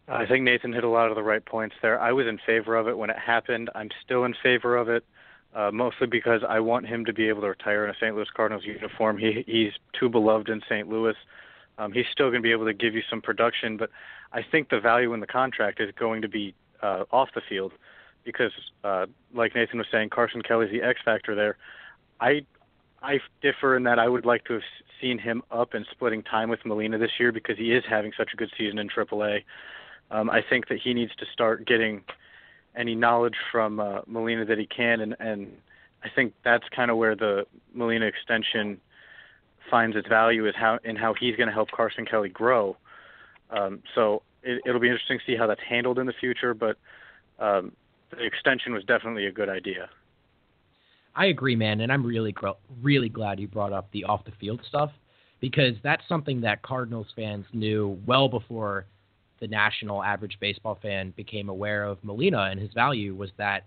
[0.07, 1.99] I think Nathan hit a lot of the right points there.
[1.99, 3.69] I was in favor of it when it happened.
[3.73, 5.05] I'm still in favor of it,
[5.53, 8.15] uh, mostly because I want him to be able to retire in a St.
[8.15, 9.17] Louis Cardinals uniform.
[9.17, 10.87] He he's too beloved in St.
[10.87, 11.15] Louis.
[11.77, 13.89] Um, he's still going to be able to give you some production, but
[14.33, 17.73] I think the value in the contract is going to be uh, off the field
[18.23, 18.51] because,
[18.83, 21.57] uh, like Nathan was saying, Carson Kelly's the X factor there.
[22.19, 22.45] I
[23.01, 24.61] I differ in that I would like to have
[25.01, 28.29] seen him up and splitting time with Molina this year because he is having such
[28.33, 29.43] a good season in AAA.
[30.11, 32.03] Um, I think that he needs to start getting
[32.75, 35.51] any knowledge from uh, Molina that he can, and, and
[36.03, 38.79] I think that's kind of where the Molina extension
[39.69, 42.77] finds its value is how in how he's going to help Carson Kelly grow.
[43.49, 46.77] Um, so it, it'll be interesting to see how that's handled in the future, but
[47.39, 47.73] um,
[48.11, 49.89] the extension was definitely a good idea.
[51.15, 52.33] I agree, man, and I'm really
[52.81, 54.91] really glad you brought up the off the field stuff
[55.41, 58.85] because that's something that Cardinals fans knew well before
[59.41, 63.63] the national average baseball fan became aware of Molina and his value was that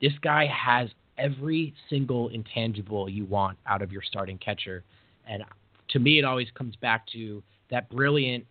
[0.00, 4.84] this guy has every single intangible you want out of your starting catcher.
[5.26, 5.42] And
[5.88, 8.44] to me, it always comes back to that brilliant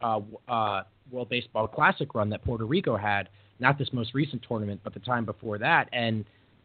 [0.00, 3.28] uh, uh, World Baseball Classic run that Puerto Rico had,
[3.60, 5.88] not this most recent tournament, but the time before that.
[5.92, 6.24] And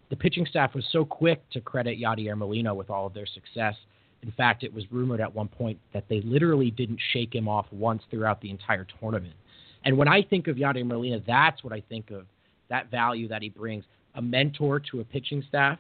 [0.10, 3.76] the pitching staff was so quick to credit Yadier Molina with all of their success.
[4.24, 7.66] In fact, it was rumored at one point that they literally didn't shake him off
[7.72, 9.34] once throughout the entire tournament.
[9.84, 12.26] And when I think of Yadier Molina, that's what I think of
[12.70, 13.84] that value that he brings
[14.16, 15.80] a mentor to a pitching staff,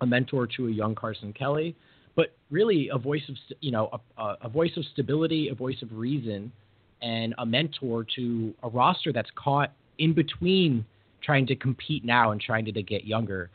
[0.00, 1.76] a mentor to a young Carson Kelly,
[2.16, 5.92] but really a voice of you know a, a voice of stability, a voice of
[5.92, 6.52] reason,
[7.00, 10.84] and a mentor to a roster that's caught in between
[11.22, 13.48] trying to compete now and trying to, to get younger.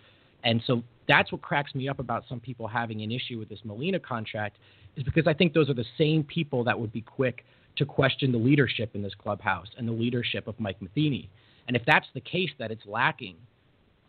[0.44, 3.60] And so that's what cracks me up about some people having an issue with this
[3.64, 4.58] Molina contract
[4.96, 7.46] is because I think those are the same people that would be quick
[7.78, 11.30] to question the leadership in this clubhouse and the leadership of Mike Matheny.
[11.68, 13.36] And if that's the case that it's lacking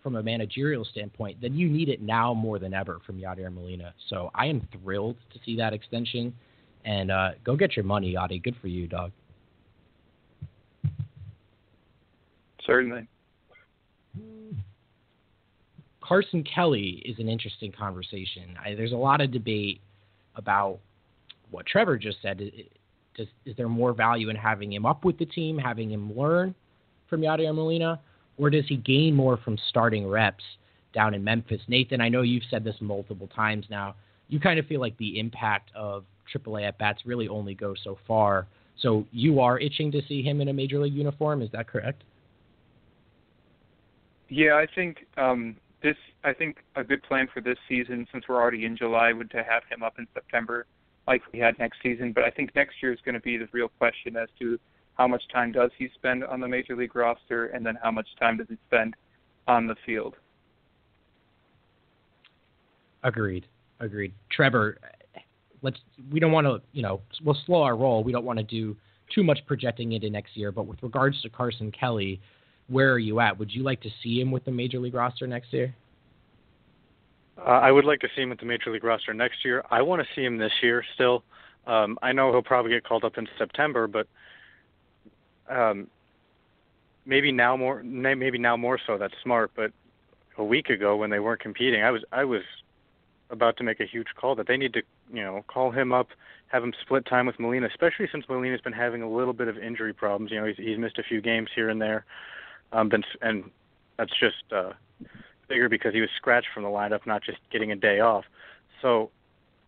[0.02, 3.92] from a managerial standpoint, then you need it now more than ever from Yadier Molina.
[4.08, 6.34] So I am thrilled to see that extension.
[6.84, 8.42] And uh, go get your money, Yadi.
[8.42, 9.12] Good for you, dog.
[12.64, 13.08] Certainly.
[16.08, 18.56] Carson Kelly is an interesting conversation.
[18.64, 19.82] I, there's a lot of debate
[20.36, 20.78] about
[21.50, 22.40] what Trevor just said.
[23.14, 26.54] Does, is there more value in having him up with the team, having him learn
[27.10, 28.00] from Yadier Molina,
[28.38, 30.44] or does he gain more from starting reps
[30.94, 31.60] down in Memphis?
[31.68, 33.94] Nathan, I know you've said this multiple times now.
[34.28, 37.98] You kind of feel like the impact of AAA at bats really only goes so
[38.06, 38.46] far.
[38.80, 41.42] So you are itching to see him in a major league uniform.
[41.42, 42.02] Is that correct?
[44.30, 45.96] Yeah, I think um, this.
[46.24, 49.44] I think a good plan for this season, since we're already in July, would to
[49.44, 50.66] have him up in September,
[51.06, 52.12] like we had next season.
[52.12, 54.58] But I think next year is going to be the real question as to
[54.96, 58.08] how much time does he spend on the major league roster, and then how much
[58.18, 58.94] time does he spend
[59.46, 60.14] on the field.
[63.02, 63.46] Agreed.
[63.80, 64.12] Agreed.
[64.30, 64.78] Trevor,
[65.62, 65.78] let's.
[66.10, 66.60] We don't want to.
[66.72, 68.02] You know, we'll slow our roll.
[68.02, 68.76] We don't want to do
[69.14, 70.50] too much projecting into next year.
[70.50, 72.20] But with regards to Carson Kelly
[72.68, 73.38] where are you at?
[73.38, 75.74] Would you like to see him with the major league roster next year?
[77.38, 79.64] Uh, I would like to see him with the major league roster next year.
[79.70, 81.22] I want to see him this year still.
[81.66, 84.06] Um, I know he'll probably get called up in September, but
[85.48, 85.88] um,
[87.06, 88.98] maybe now more maybe now more so.
[88.98, 89.52] That's smart.
[89.54, 89.72] But
[90.36, 92.42] a week ago when they weren't competing, I was I was
[93.30, 96.08] about to make a huge call that they need to you know call him up,
[96.48, 99.58] have him split time with Molina, especially since Molina's been having a little bit of
[99.58, 100.30] injury problems.
[100.30, 102.04] You know he's he's missed a few games here and there.
[102.72, 103.44] Um, been, and
[103.96, 104.72] that's just uh,
[105.48, 108.24] bigger because he was scratched from the lineup, not just getting a day off.
[108.82, 109.10] So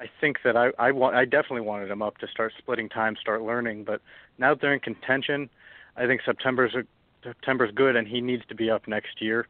[0.01, 3.17] I think that I I, want, I definitely wanted him up to start splitting time,
[3.21, 3.85] start learning.
[3.85, 4.01] But
[4.39, 5.51] now that they're in contention,
[5.97, 6.85] I think September's a,
[7.23, 9.47] September's good, and he needs to be up next year.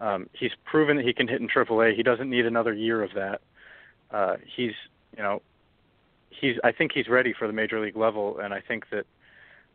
[0.00, 1.96] Um, he's proven that he can hit in AAA.
[1.96, 3.40] He doesn't need another year of that.
[4.10, 4.72] Uh, he's
[5.16, 5.42] you know
[6.30, 9.06] he's I think he's ready for the major league level, and I think that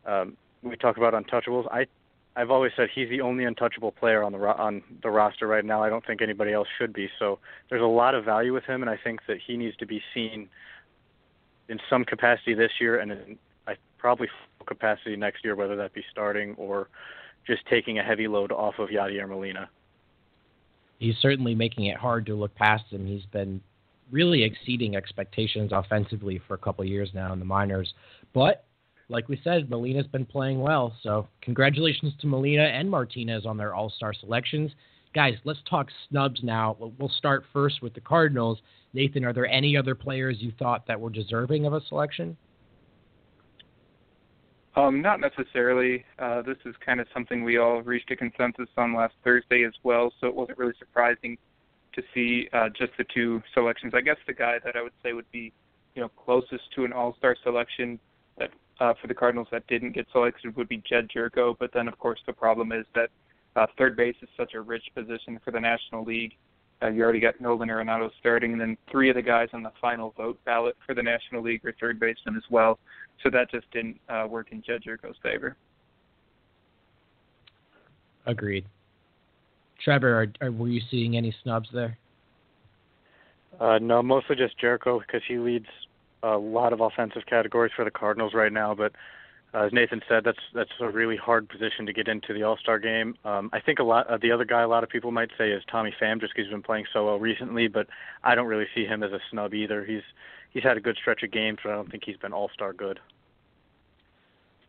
[0.06, 1.66] um, we talk about untouchables.
[1.72, 1.86] I
[2.34, 5.64] I've always said he's the only untouchable player on the ro- on the roster right
[5.64, 5.82] now.
[5.82, 7.08] I don't think anybody else should be.
[7.18, 9.86] So there's a lot of value with him, and I think that he needs to
[9.86, 10.48] be seen
[11.68, 14.28] in some capacity this year and in I, probably
[14.58, 16.88] full capacity next year, whether that be starting or
[17.46, 19.68] just taking a heavy load off of Yadier Molina.
[20.98, 23.06] He's certainly making it hard to look past him.
[23.06, 23.60] He's been
[24.10, 27.92] really exceeding expectations offensively for a couple years now in the minors.
[28.32, 28.64] But
[29.08, 30.94] like we said, Molina's been playing well.
[31.02, 34.72] So congratulations to Molina and Martinez on their All Star selections.
[35.14, 36.76] Guys, let's talk snubs now.
[36.98, 38.58] We'll start first with the Cardinals.
[38.94, 42.36] Nathan, are there any other players you thought that were deserving of a selection?
[44.74, 46.04] Um, not necessarily.
[46.18, 49.74] Uh, this is kind of something we all reached a consensus on last Thursday as
[49.82, 51.36] well, so it wasn't really surprising
[51.92, 53.92] to see uh, just the two selections.
[53.94, 55.52] I guess the guy that I would say would be,
[55.94, 57.98] you know, closest to an All-Star selection
[58.38, 58.50] that
[58.80, 61.56] uh, for the Cardinals that didn't get selected would be Jedd Gyorko.
[61.58, 63.10] But then, of course, the problem is that
[63.56, 66.32] uh, third base is such a rich position for the National League.
[66.82, 69.70] Uh, you already got Nolan Arenado starting, and then three of the guys on the
[69.80, 72.78] final vote ballot for the National League are third basemen as well.
[73.22, 75.56] So that just didn't uh, work in Jedd Gyorko's favor.
[78.26, 78.64] Agreed.
[79.84, 81.98] Trevor, are, are, were you seeing any snubs there?
[83.60, 85.66] Uh, no, mostly just Gyorko because he leads
[86.22, 88.74] a lot of offensive categories for the Cardinals right now.
[88.74, 88.92] But
[89.54, 92.56] uh, as Nathan said, that's that's a really hard position to get into the All
[92.56, 93.14] Star game.
[93.24, 95.50] Um, I think a lot uh, the other guy a lot of people might say
[95.50, 97.86] is Tommy Pham just because he's been playing so well recently, but
[98.24, 99.84] I don't really see him as a snub either.
[99.84, 100.02] He's
[100.50, 102.72] he's had a good stretch of games, but I don't think he's been All Star
[102.72, 102.98] good.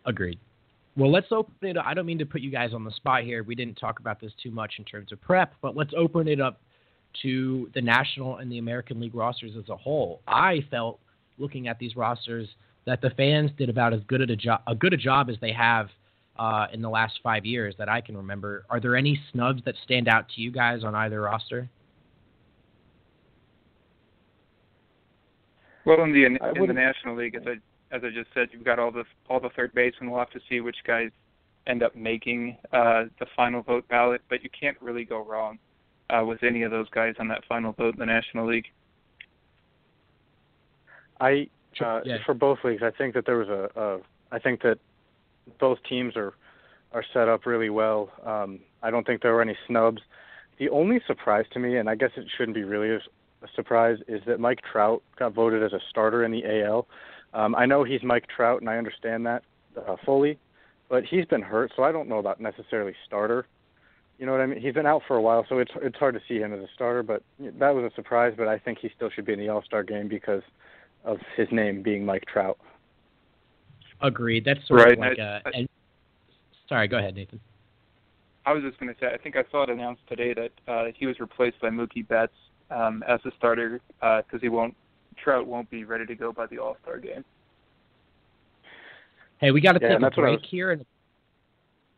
[0.05, 0.37] Agreed.
[0.97, 1.77] Well, let's open it.
[1.77, 1.85] Up.
[1.87, 3.41] I don't mean to put you guys on the spot here.
[3.43, 6.39] We didn't talk about this too much in terms of prep, but let's open it
[6.39, 6.59] up
[7.21, 10.21] to the National and the American League rosters as a whole.
[10.27, 10.99] I felt
[11.37, 12.47] looking at these rosters
[12.85, 15.51] that the fans did about as good a job a good a job as they
[15.51, 15.89] have
[16.37, 18.65] uh, in the last five years that I can remember.
[18.69, 21.69] Are there any snubs that stand out to you guys on either roster?
[25.85, 28.63] Well, in the in, in the National League, as I as I just said, you've
[28.63, 30.09] got all the all the third basemen.
[30.09, 31.09] We'll have to see which guys
[31.67, 35.59] end up making uh, the final vote ballot, but you can't really go wrong
[36.09, 38.67] uh, with any of those guys on that final vote in the National League.
[41.19, 41.47] I
[41.83, 42.17] uh, yeah.
[42.25, 43.99] for both leagues, I think that there was a, a.
[44.31, 44.79] I think that
[45.59, 46.33] both teams are
[46.91, 48.09] are set up really well.
[48.25, 50.01] Um, I don't think there were any snubs.
[50.59, 53.97] The only surprise to me, and I guess it shouldn't be really a, a surprise,
[54.07, 56.87] is that Mike Trout got voted as a starter in the AL.
[57.33, 59.43] Um, I know he's Mike Trout, and I understand that
[59.75, 60.37] uh, fully,
[60.89, 63.47] but he's been hurt, so I don't know about necessarily starter.
[64.19, 64.61] You know what I mean?
[64.61, 66.67] He's been out for a while, so it's it's hard to see him as a
[66.73, 67.01] starter.
[67.01, 68.35] But that was a surprise.
[68.37, 70.43] But I think he still should be in the All Star game because
[71.03, 72.57] of his name being Mike Trout.
[74.01, 74.45] Agreed.
[74.45, 74.93] That's sort right.
[74.93, 75.57] of like I, a.
[75.57, 75.69] And,
[76.67, 77.39] sorry, go ahead, Nathan.
[78.45, 80.85] I was just going to say, I think I saw it announced today that uh,
[80.97, 82.33] he was replaced by Mookie Betts
[82.71, 84.75] um, as a starter because uh, he won't
[85.23, 87.23] Trout won't be ready to go by the All Star game.
[89.37, 90.49] Hey, we got to yeah, take a break was...
[90.49, 90.71] here.
[90.71, 90.85] And...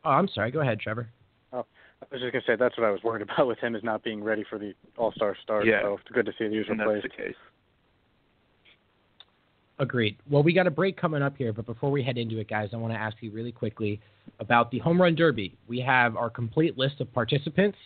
[0.04, 0.52] Oh, I'm sorry.
[0.52, 1.08] Go ahead, Trevor.
[1.54, 1.66] Oh,
[2.02, 4.04] I was just gonna say that's what I was worried about with him is not
[4.04, 5.66] being ready for the All Star start.
[5.66, 5.82] Yeah.
[5.82, 7.04] So it's good to see that he was replaced.
[7.04, 7.36] That's the case.
[9.78, 10.16] Agreed.
[10.30, 12.70] Well, we got a break coming up here, but before we head into it, guys,
[12.72, 14.00] I want to ask you really quickly
[14.40, 15.54] about the Home Run Derby.
[15.68, 17.78] We have our complete list of participants.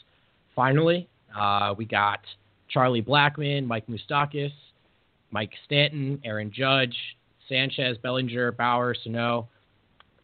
[0.56, 2.20] Finally, uh, we got
[2.70, 4.52] Charlie Blackmon, Mike Moustakas,
[5.32, 6.96] Mike Stanton, Aaron Judge,
[7.48, 9.48] Sanchez, Bellinger, Bour, Sano.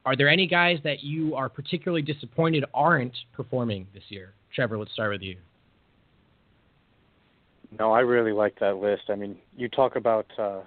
[0.05, 4.33] Are there any guys that you are particularly disappointed aren't performing this year?
[4.53, 5.37] Trevor, let's start with you.
[7.79, 9.03] No, I really like that list.
[9.09, 10.61] I mean, you talk about uh,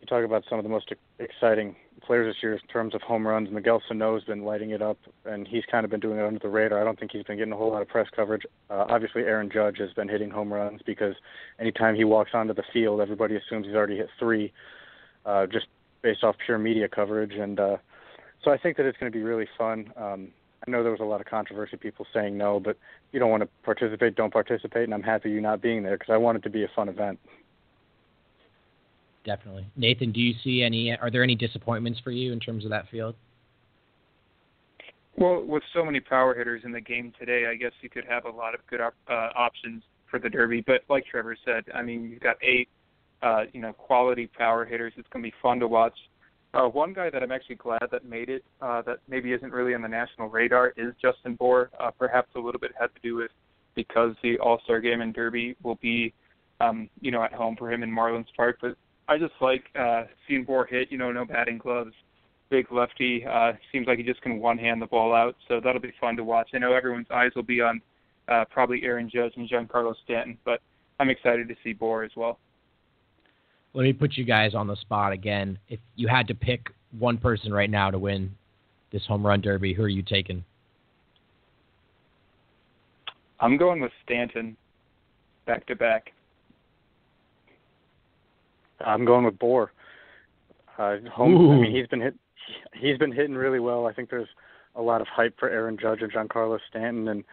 [0.00, 3.26] you talk about some of the most exciting players this year in terms of home
[3.26, 3.50] runs.
[3.50, 6.48] Miguel Sano's been lighting it up, and he's kind of been doing it under the
[6.48, 6.80] radar.
[6.80, 8.42] I don't think he's been getting a whole lot of press coverage.
[8.70, 11.14] Uh, obviously, Aaron Judge has been hitting home runs because
[11.58, 14.52] anytime he walks onto the field, everybody assumes he's already hit three,
[15.24, 15.66] uh, just
[16.02, 17.32] based off pure media coverage.
[17.32, 17.76] And uh,
[18.44, 19.92] so I think that it's going to be really fun.
[19.96, 20.28] Um,
[20.66, 22.76] I know there was a lot of controversy, people saying no, but
[23.12, 26.12] you don't want to participate, don't participate, and I'm happy you not being there because
[26.12, 27.18] I want it to be a fun event
[29.26, 29.66] definitely.
[29.76, 30.96] Nathan, do you see any?
[30.96, 33.14] Are there any disappointments for you in terms of that field?
[35.18, 38.26] Well, with so many power hitters in the game today, I guess you could have
[38.26, 40.62] a lot of good op- uh, options for the Derby.
[40.66, 42.68] But like Trevor said, I mean, you've got eight,
[43.22, 44.92] uh, you know, quality power hitters.
[44.96, 45.96] It's going to be fun to watch.
[46.52, 49.74] Uh, one guy that I'm actually glad that made it, uh, that maybe isn't really
[49.74, 51.70] on the national radar, is Justin Bour.
[51.80, 53.30] Uh, perhaps a little bit had to do with
[53.74, 56.12] because the All Star Game and Derby will be,
[56.60, 58.58] um, you know, at home for him in Marlins Park.
[58.60, 58.76] But
[59.08, 60.90] I just like uh, seeing Bour hit.
[60.90, 61.92] You know, no batting gloves,
[62.50, 63.24] big lefty.
[63.24, 65.36] Uh, seems like he just can one hand the ball out.
[65.48, 66.48] So that'll be fun to watch.
[66.54, 67.80] I know everyone's eyes will be on
[68.28, 70.60] uh, probably Aaron Judge and Giancarlo Stanton, but
[70.98, 72.38] I'm excited to see Bour as well.
[73.74, 75.58] let me put you guys on the spot again.
[75.68, 78.34] If you had to pick one person right now to win
[78.90, 80.44] this home run derby, who are you taking?
[83.38, 84.56] I'm going with Stanton,
[85.46, 86.12] back to back.
[88.80, 89.72] I'm going with Bour.
[90.78, 91.50] Uh, home.
[91.50, 92.14] I mean, he's been hit.
[92.74, 93.86] He's been hitting really well.
[93.86, 94.28] I think there's
[94.74, 97.24] a lot of hype for Aaron Judge and Giancarlo Stanton, and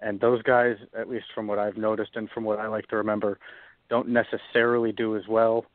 [0.00, 2.96] and those guys, at least from what I've noticed and from what I like to
[2.96, 3.38] remember,
[3.88, 5.66] don't necessarily do as well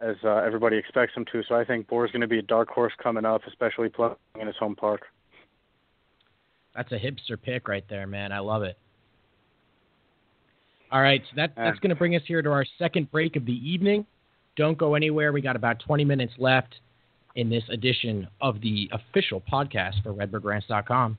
[0.00, 1.42] as uh, everybody expects them to.
[1.48, 4.46] So I think Bour's going to be a dark horse coming up, especially playing in
[4.46, 5.02] his home park.
[6.74, 8.32] That's a hipster pick right there, man.
[8.32, 8.78] I love it.
[10.92, 13.44] All right, so that, that's going to bring us here to our second break of
[13.46, 14.04] the evening.
[14.56, 15.32] Don't go anywhere.
[15.32, 16.80] We got about 20 minutes left
[17.36, 21.18] in this edition of the official podcast for RedbirdRants.com.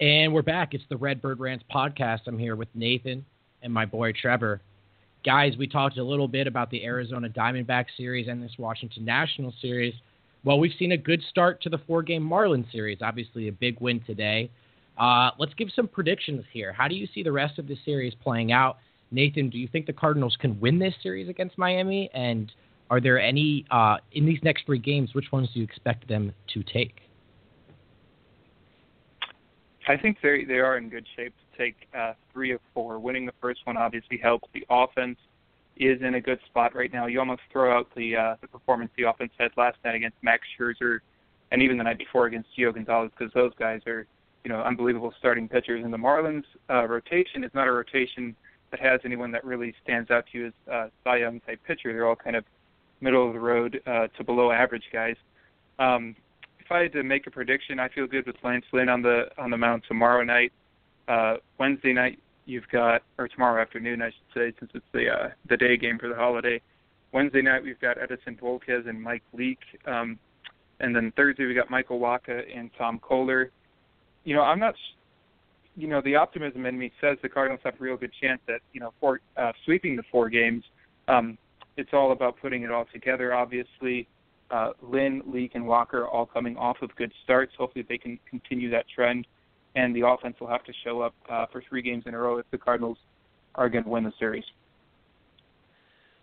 [0.00, 0.74] And we're back.
[0.74, 2.20] It's the Redbird Rants podcast.
[2.26, 3.24] I'm here with Nathan
[3.62, 4.60] and my boy Trevor.
[5.24, 9.54] Guys, we talked a little bit about the Arizona Diamondback series and this Washington National
[9.60, 9.94] series.
[10.44, 12.98] Well, we've seen a good start to the four game Marlins series.
[13.00, 14.50] Obviously, a big win today.
[14.98, 16.72] Uh, let's give some predictions here.
[16.72, 18.78] How do you see the rest of the series playing out?
[19.16, 22.10] Nathan, do you think the Cardinals can win this series against Miami?
[22.12, 22.52] And
[22.90, 26.32] are there any, uh, in these next three games, which ones do you expect them
[26.52, 27.00] to take?
[29.88, 32.98] I think they they are in good shape to take uh, three of four.
[32.98, 34.48] Winning the first one obviously helps.
[34.52, 35.16] The offense
[35.76, 37.06] is in a good spot right now.
[37.06, 40.42] You almost throw out the uh, the performance the offense had last night against Max
[40.58, 40.98] Scherzer,
[41.52, 44.06] and even the night before against Gio Gonzalez, because those guys are
[44.44, 45.84] you know unbelievable starting pitchers.
[45.84, 48.34] And the Marlins uh, rotation is not a rotation
[48.70, 51.92] that has anyone that really stands out to you as uh, Cy Young type pitcher.
[51.92, 52.44] They're all kind of
[53.00, 55.16] middle of the road uh, to below average guys.
[55.78, 56.16] Um,
[56.58, 59.26] if I had to make a prediction, I feel good with Lance Lynn on the
[59.38, 60.52] on the mound tomorrow night.
[61.06, 65.28] Uh, Wednesday night you've got, or tomorrow afternoon I should say, since it's the uh,
[65.48, 66.60] the day game for the holiday.
[67.12, 70.18] Wednesday night we've got Edinson Volquez and Mike Leake, um,
[70.80, 73.50] and then Thursday we got Michael Wacha and Tom Koehler.
[74.24, 74.74] You know, I'm not.
[75.76, 78.60] You know, the optimism in me says the Cardinals have a real good chance at
[78.72, 80.64] you know for uh, sweeping the four games.
[81.08, 81.36] Um,
[81.76, 83.34] it's all about putting it all together.
[83.34, 84.08] Obviously,
[84.50, 87.52] uh, Lynn, Leake, and Wacha all coming off of good starts.
[87.58, 89.26] Hopefully, they can continue that trend,
[89.74, 92.38] and the offense will have to show up uh, for three games in a row
[92.38, 92.98] if the Cardinals
[93.54, 94.44] are going to win the series.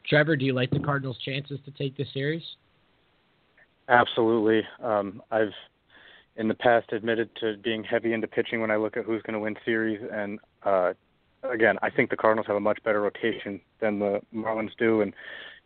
[0.08, 2.44] Trevor, do you like the Cardinals' chances to take the series?
[3.90, 4.62] Absolutely.
[4.82, 5.54] Um, I've
[6.36, 9.34] in the past admitted to being heavy into pitching when I look at who's going
[9.34, 10.94] to win series, and uh,
[11.44, 15.14] again, I think the Cardinals have a much better rotation than the Marlins do, and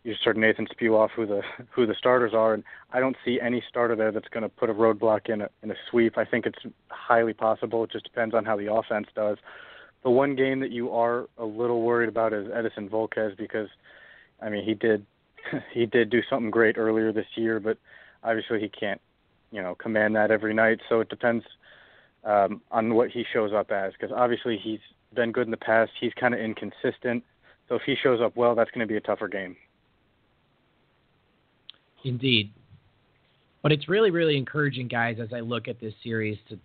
[0.03, 2.63] you just heard Nathan spew off who the who the starters are, and
[2.93, 5.71] I don't see any starter there that's going to put a roadblock in a in
[5.71, 6.17] a sweep.
[6.17, 6.59] I think it's
[6.89, 7.83] highly possible.
[7.83, 9.37] It just depends on how the offense does.
[10.03, 13.67] The one game that you are a little worried about is Edinson Volquez because,
[14.41, 15.05] I mean, he did
[15.73, 17.77] he did do something great earlier this year, but
[18.23, 19.01] obviously he can't,
[19.51, 20.79] you know, command that every night.
[20.89, 21.45] So it depends
[22.23, 24.79] um, on what he shows up as because obviously he's
[25.13, 25.91] been good in the past.
[25.99, 27.23] He's kind of inconsistent.
[27.69, 29.55] So if he shows up well, that's going to be a tougher game.
[32.03, 32.51] Indeed.
[33.61, 36.37] But it's really, really encouraging, guys, as I look at this series.
[36.49, 36.59] To,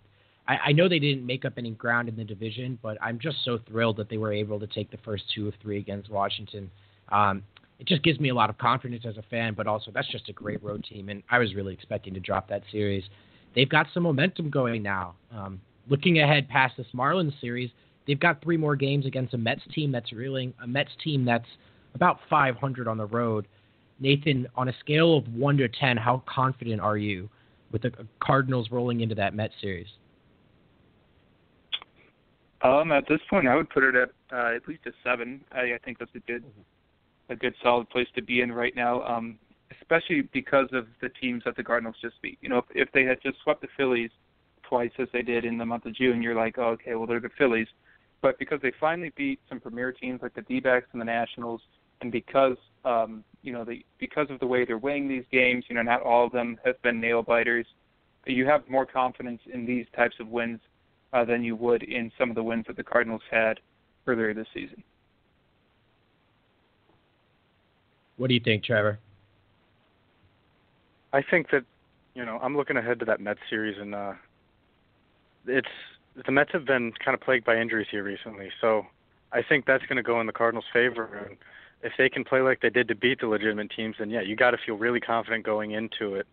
[0.47, 3.37] I, I know they didn't make up any ground in the division, but I'm just
[3.43, 6.69] so thrilled that they were able to take the first two of three against Washington.
[7.11, 7.43] Um,
[7.83, 10.29] it just gives me a lot of confidence as a fan, but also that's just
[10.29, 13.03] a great road team, and I was really expecting to drop that series.
[13.55, 15.15] They've got some momentum going now.
[15.35, 15.59] Um,
[15.89, 17.71] looking ahead past this Marlins series,
[18.07, 21.47] they've got three more games against a Mets team that's reeling, a Mets team that's
[21.93, 23.49] about 500 on the road.
[23.99, 27.29] Nathan, on a scale of one to ten, how confident are you
[27.73, 29.87] with the Cardinals rolling into that Met series?
[32.61, 35.43] Um, at this point, I would put it at uh, at least a seven.
[35.51, 36.45] I, I think that's a good,
[37.29, 39.03] a good solid place to be in right now.
[39.03, 39.39] Um,
[39.81, 42.37] especially because of the teams that the Cardinals just beat.
[42.41, 44.11] You know, if, if they had just swept the Phillies
[44.63, 47.19] twice as they did in the month of June, you're like, oh, okay, well they're
[47.19, 47.67] the Phillies.
[48.21, 51.61] But because they finally beat some premier teams like the D-backs and the Nationals,
[52.01, 55.75] and because um, you know the because of the way they're weighing these games, you
[55.75, 57.65] know not all of them have been nail biters.
[58.25, 60.61] You have more confidence in these types of wins
[61.11, 63.59] uh, than you would in some of the wins that the Cardinals had
[64.07, 64.81] earlier this season.
[68.17, 68.99] What do you think, Trevor?
[71.11, 71.63] I think that
[72.15, 74.13] you know I'm looking ahead to that Mets series, and uh,
[75.47, 75.67] it's
[76.25, 78.85] the Mets have been kind of plagued by injuries here recently, so
[79.31, 81.25] I think that's going to go in the Cardinals' favor.
[81.27, 81.37] And
[81.81, 84.35] if they can play like they did to beat the legitimate teams, then yeah, you
[84.35, 86.27] got to feel really confident going into it.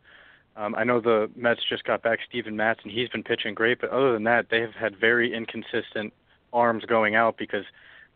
[0.56, 3.80] Um, I know the Mets just got back Steven Matz, and he's been pitching great,
[3.80, 6.12] but other than that, they have had very inconsistent
[6.52, 7.64] arms going out because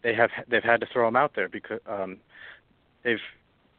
[0.03, 2.19] they have they've had to throw him out there because um,
[3.03, 3.21] they've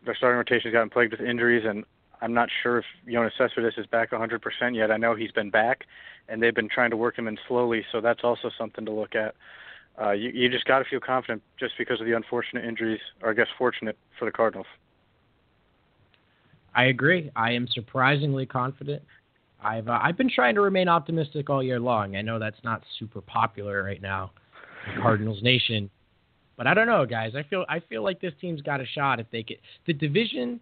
[0.06, 1.84] their starting rotation's gotten plagued with injuries, and
[2.22, 4.39] I'm not sure if Yoenis Cespedes is back 100%
[4.76, 4.91] yet.
[4.91, 5.86] I know he's been back,
[6.30, 9.16] and they've been trying to work him in slowly, so that's also something to look
[9.16, 9.36] at.
[10.01, 13.32] Uh, you, you just got to feel confident just because of the unfortunate injuries, or
[13.32, 14.68] I guess fortunate for the Cardinals.
[16.74, 17.32] I agree.
[17.36, 19.01] I am surprisingly confident.
[19.64, 22.18] I've uh, I've been trying to remain optimistic all year long.
[22.18, 24.32] I know that's not super popular right now,
[24.93, 25.89] in Cardinals Nation,
[26.58, 27.34] but I don't know, guys.
[27.36, 30.60] I feel I feel like this team's got a shot if they get the division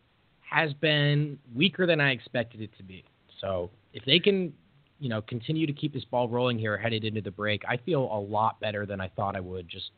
[0.50, 3.04] has been weaker than I expected it to be.
[3.42, 4.54] So if they can,
[5.00, 8.02] you know, continue to keep this ball rolling here headed into the break, I feel
[8.12, 9.92] a lot better than I thought I would just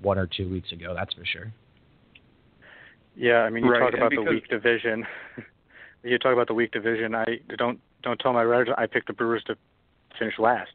[0.00, 0.94] one or two weeks ago.
[0.94, 1.52] That's for sure.
[3.16, 5.04] Yeah, I mean, you Right, talk and about the weak division.
[6.04, 7.14] you talk about the weak division.
[7.14, 7.24] I
[7.56, 9.56] don't don't tell my writers I picked the Brewers to
[10.18, 10.70] finish last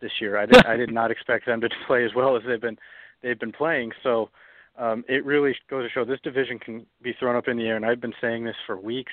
[0.00, 0.38] this year.
[0.38, 2.78] I did I did not expect them to play as well as they've been
[3.22, 3.92] they've been playing.
[4.02, 4.30] So
[4.78, 7.76] um, it really goes to show this division can be thrown up in the air.
[7.76, 9.12] And I've been saying this for weeks.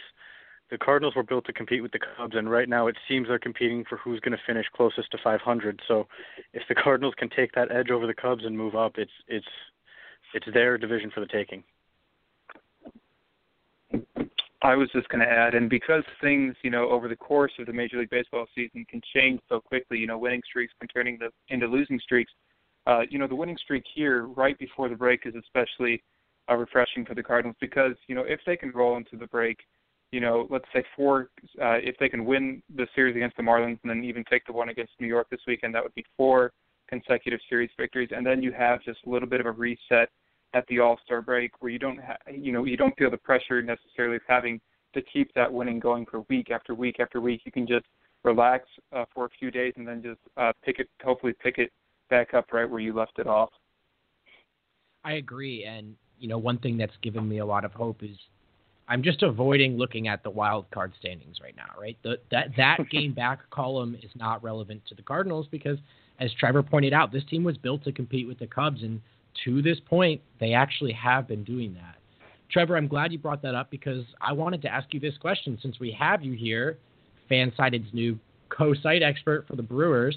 [0.72, 3.38] The Cardinals were built to compete with the Cubs, and right now it seems they're
[3.38, 5.80] competing for who's going to finish closest to 500.
[5.88, 6.08] So
[6.54, 9.46] if the Cardinals can take that edge over the Cubs and move up, it's it's
[10.34, 11.64] it's their division for the taking.
[14.64, 17.66] I was just going to add, and because things, you know, over the course of
[17.66, 21.06] the Major League Baseball season can change so quickly, you know, winning streaks can turn
[21.06, 22.32] into, into losing streaks.
[22.86, 26.04] Uh, you know, the winning streak here right before the break is especially
[26.50, 29.60] uh, refreshing for the Cardinals because, you know, if they can roll into the break,
[30.12, 31.30] you know, let's say four,
[31.62, 34.54] uh, if they can win the series against the Marlins and then even take the
[34.54, 36.52] one against New York this weekend, that would be four
[36.88, 40.10] consecutive series victories, and then you have just a little bit of a reset
[40.54, 43.18] at the All Star break where you don't ha- you know you don't feel the
[43.18, 44.62] pressure necessarily of having
[44.94, 47.42] to keep that winning going for week after week after week.
[47.46, 47.86] You can just
[48.24, 48.66] relax
[48.96, 51.72] uh, for a few days and then just uh, pick it, hopefully pick it
[52.14, 53.50] back up right where you left it off.
[55.04, 58.16] I agree, and you know, one thing that's given me a lot of hope is
[58.88, 61.72] I'm just avoiding looking at the wild card standings right now.
[61.80, 65.80] Right, the, that that game back column is not relevant to the Cardinals because,
[66.20, 69.02] as Trevor pointed out, this team was built to compete with the Cubs, and
[69.44, 71.96] to this point, they actually have been doing that.
[72.52, 75.58] Trevor, I'm glad you brought that up because I wanted to ask you this question
[75.64, 76.78] since we have you here,
[77.28, 80.16] Fansided's new co-site expert for the Brewers.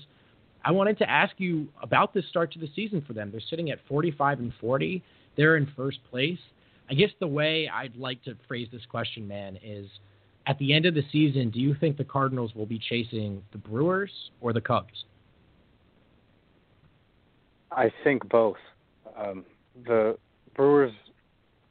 [0.67, 3.31] I wanted to ask you about this start to the season for them.
[3.31, 5.01] They're sitting at 45 and 40.
[5.37, 6.41] They're in first place.
[6.91, 9.87] I guess the way I'd like to phrase this question, man, is
[10.49, 13.59] at the end of the season, do you think the Cardinals will be chasing the
[13.59, 14.11] Brewers
[14.41, 15.05] or the Cubs?
[17.71, 18.57] I think both.
[19.17, 19.45] Um,
[19.87, 20.19] the
[20.57, 20.93] Brewers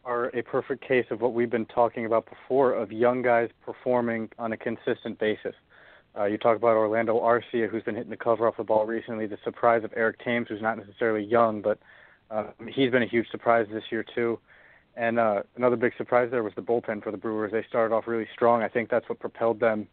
[0.05, 4.29] are a perfect case of what we've been talking about before of young guys performing
[4.39, 5.55] on a consistent basis.
[6.17, 9.25] Uh, you talk about Orlando Arcia, who's been hitting the cover off the ball recently.
[9.25, 11.77] The surprise of Eric Thames, who's not necessarily young, but
[12.31, 14.39] uh, he's been a huge surprise this year too.
[14.95, 17.51] And uh, another big surprise there was the bullpen for the Brewers.
[17.51, 18.63] They started off really strong.
[18.63, 19.87] I think that's what propelled them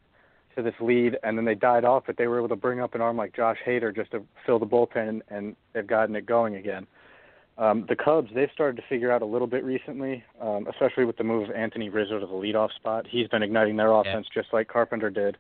[0.55, 2.95] to this lead, and then they died off, but they were able to bring up
[2.95, 6.57] an arm like Josh Hader just to fill the bullpen, and they've gotten it going
[6.57, 6.87] again.
[7.59, 11.17] Um, the Cubs, they've started to figure out a little bit recently, um, especially with
[11.17, 13.07] the move of Anthony Rizzo to the leadoff spot.
[13.09, 15.39] He's been igniting their offense just like Carpenter did uh,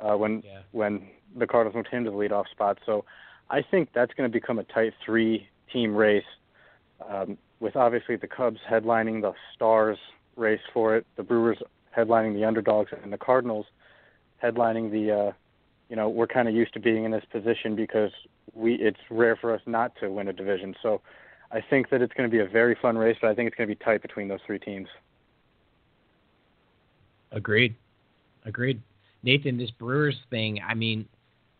[0.00, 0.60] when Yeah.
[0.72, 2.78] when the Cardinals moved him to the leadoff spot.
[2.86, 3.04] So
[3.50, 6.24] I think that's going to become a tight three-team race,
[7.06, 9.98] um, with obviously the Cubs headlining the Stars
[10.36, 11.58] race for it, the Brewers
[11.96, 13.66] headlining the underdogs, and the Cardinals
[14.42, 15.12] headlining the.
[15.12, 15.32] Uh,
[15.88, 18.10] you know, we're kind of used to being in this position because
[18.54, 20.74] we it's rare for us not to win a division.
[20.82, 21.00] So
[21.52, 23.56] I think that it's going to be a very fun race, but I think it's
[23.56, 24.88] going to be tight between those three teams.
[27.30, 27.76] Agreed.
[28.44, 28.80] Agreed.
[29.26, 31.06] Nathan, this Brewers thing, I mean,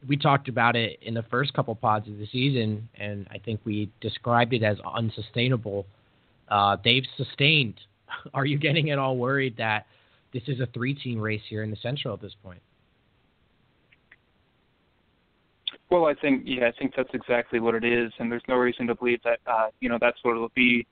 [0.09, 3.61] we talked about it in the first couple pods of the season, and I think
[3.65, 5.85] we described it as unsustainable.
[6.49, 7.75] Uh, they've sustained.
[8.35, 9.87] Are you getting at all worried that
[10.33, 12.61] this is a three team race here in the Central at this point?
[15.91, 18.87] Well, I think yeah, I think that's exactly what it is, and there's no reason
[18.89, 20.87] to believe that uh, you know that's what it'll be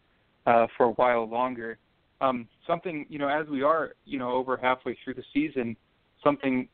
[0.46, 1.78] uh, for a while longer.
[2.20, 5.76] Um, something you know, as we are you know over halfway through the season,
[6.24, 6.68] something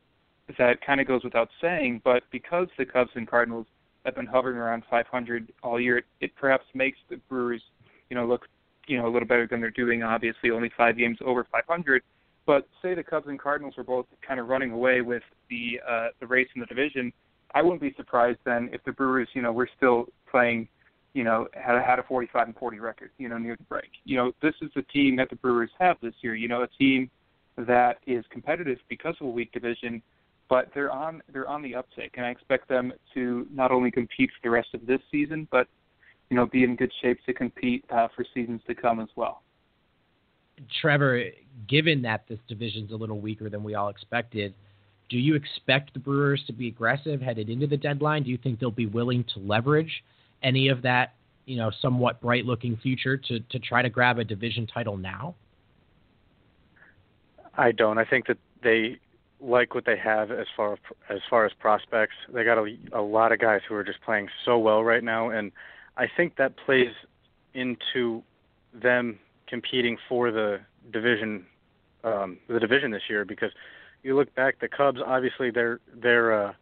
[0.58, 3.66] that kind of goes without saying, but because the Cubs and Cardinals
[4.04, 7.62] have been hovering around 500 all year, it, it perhaps makes the Brewers
[8.08, 8.46] you know look
[8.86, 10.02] you know a little better than they're doing.
[10.02, 12.02] Obviously, only five games over 500.
[12.46, 16.08] But say the Cubs and Cardinals were both kind of running away with the uh,
[16.20, 17.12] the race in the division.
[17.54, 20.68] I wouldn't be surprised then if the Brewers, you know, were still playing,
[21.14, 23.90] you know, had had a 45 and 40 record, you know, near the break.
[24.04, 26.34] You know, this is the team that the Brewers have this year.
[26.34, 27.10] You know, a team
[27.66, 30.02] that is competitive because of a weak division,
[30.48, 34.30] but they're on they're on the uptick, and I expect them to not only compete
[34.30, 35.68] for the rest of this season, but
[36.28, 39.42] you know, be in good shape to compete uh, for seasons to come as well.
[40.80, 41.24] Trevor,
[41.68, 44.54] given that this division's a little weaker than we all expected,
[45.08, 48.22] do you expect the Brewers to be aggressive headed into the deadline?
[48.22, 50.04] Do you think they'll be willing to leverage
[50.42, 51.14] any of that,
[51.46, 55.34] you know, somewhat bright-looking future to to try to grab a division title now?
[57.60, 57.98] I don't.
[57.98, 58.98] I think that they
[59.38, 60.78] like what they have as far
[61.10, 62.14] as far as prospects.
[62.32, 65.28] They got a, a lot of guys who are just playing so well right now,
[65.28, 65.52] and
[65.98, 66.92] I think that plays
[67.52, 68.22] into
[68.72, 71.44] them competing for the division,
[72.02, 73.26] um, the division this year.
[73.26, 73.52] Because
[74.02, 76.52] you look back, the Cubs obviously their their uh,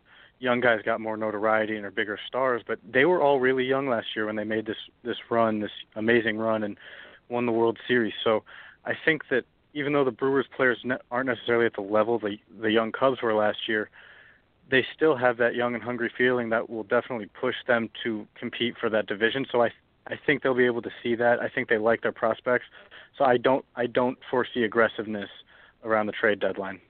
[0.41, 3.89] young guys got more notoriety and are bigger stars, but they were all really young
[3.89, 6.77] last year when they made this this run, this amazing run, and
[7.29, 8.15] won the World Series.
[8.25, 8.43] So
[8.85, 9.45] I think that
[9.75, 13.23] even though the Brewers players ne- aren't necessarily at the level the the young Cubs
[13.23, 13.91] were last year,
[14.71, 18.75] they still have that young and hungry feeling that will definitely push them to compete
[18.81, 19.47] for that division.
[19.51, 19.71] So I
[20.07, 21.41] I think they'll be able to see that.
[21.41, 22.65] I think they like their prospects.
[23.17, 25.29] So I don't I don't foresee aggressiveness
[25.85, 26.81] around the trade deadline.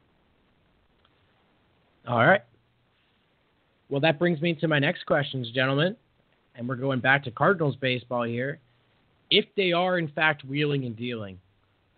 [2.06, 2.42] All right.
[3.88, 5.96] Well, that brings me to my next questions, gentlemen.
[6.54, 8.58] And we're going back to Cardinals baseball here.
[9.30, 11.38] If they are, in fact, wheeling and dealing,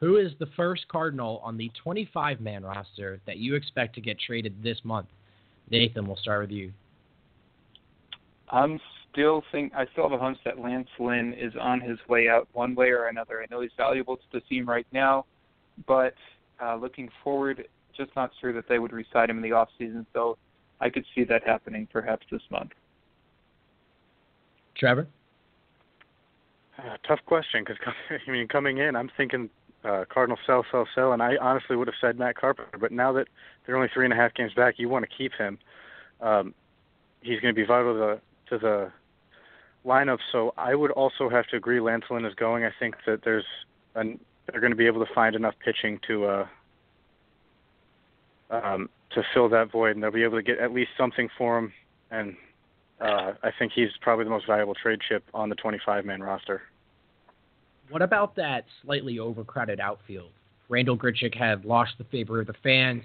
[0.00, 4.18] who is the first Cardinal on the 25 man roster that you expect to get
[4.18, 5.08] traded this month?
[5.70, 6.72] Nathan, we'll start with you.
[8.50, 8.80] I'm
[9.12, 12.48] still think I still have a hunch that Lance Lynn is on his way out
[12.52, 13.40] one way or another.
[13.40, 15.26] I know he's valuable to the team right now,
[15.86, 16.14] but
[16.60, 20.06] uh, looking forward, just not sure that they would resign him in the off season.
[20.12, 20.38] So
[20.80, 22.70] I could see that happening perhaps this month.
[24.76, 25.06] Trevor.
[26.78, 27.76] Uh, tough question because
[28.26, 29.50] I mean coming in, I'm thinking
[29.84, 33.12] uh, Cardinal sell, sell, sell, and I honestly would have said Matt Carpenter, but now
[33.12, 33.28] that
[33.64, 35.58] they're only three and a half games back, you want to keep him.
[36.20, 36.54] Um,
[37.22, 38.20] he's going to be vital to the
[38.50, 38.92] to the
[39.86, 40.18] lineup.
[40.32, 41.80] So I would also have to agree.
[41.80, 42.64] Lance Lynn is going.
[42.64, 43.46] I think that there's
[43.94, 46.46] an, they're going to be able to find enough pitching to uh,
[48.50, 51.58] um, to fill that void, and they'll be able to get at least something for
[51.58, 51.72] him.
[52.10, 52.36] And
[53.00, 56.62] uh, I think he's probably the most valuable trade chip on the 25-man roster.
[57.90, 60.30] What about that slightly overcrowded outfield?
[60.68, 63.02] Randall Grichuk had lost the favor of the fans.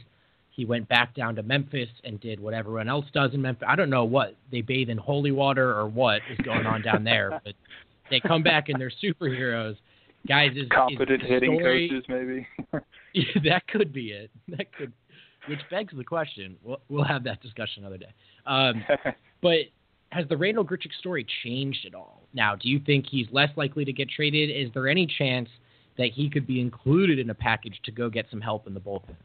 [0.51, 3.67] He went back down to Memphis and did what everyone else does in Memphis.
[3.67, 7.03] I don't know what they bathe in holy water or what is going on down
[7.03, 7.55] there, but
[8.09, 9.75] they come back and they're superheroes.
[10.27, 13.43] Guys, is competent is hitting story, coaches, maybe.
[13.49, 14.31] that could be it.
[14.47, 14.91] That could,
[15.47, 16.55] which begs the question.
[16.63, 18.13] We'll we'll have that discussion another day.
[18.47, 18.83] Um,
[19.41, 19.57] but
[20.09, 22.14] has the Randall Grichuk story changed at all?
[22.35, 24.49] Now, do you think he's less likely to get traded?
[24.49, 25.49] Is there any chance
[25.97, 28.79] that he could be included in a package to go get some help in the
[28.79, 29.15] bullpen?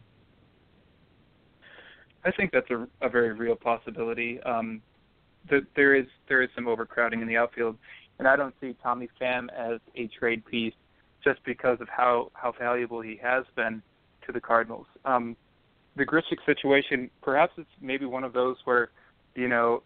[2.24, 4.40] I think that's a, a very real possibility.
[4.42, 4.80] Um,
[5.48, 7.76] the, there is there is some overcrowding in the outfield,
[8.18, 10.74] and I don't see Tommy Pham as a trade piece
[11.24, 13.82] just because of how how valuable he has been
[14.26, 14.86] to the Cardinals.
[15.04, 15.34] Um,
[15.96, 18.90] the Grichuk situation, perhaps it's maybe one of those where,
[19.34, 19.82] you know,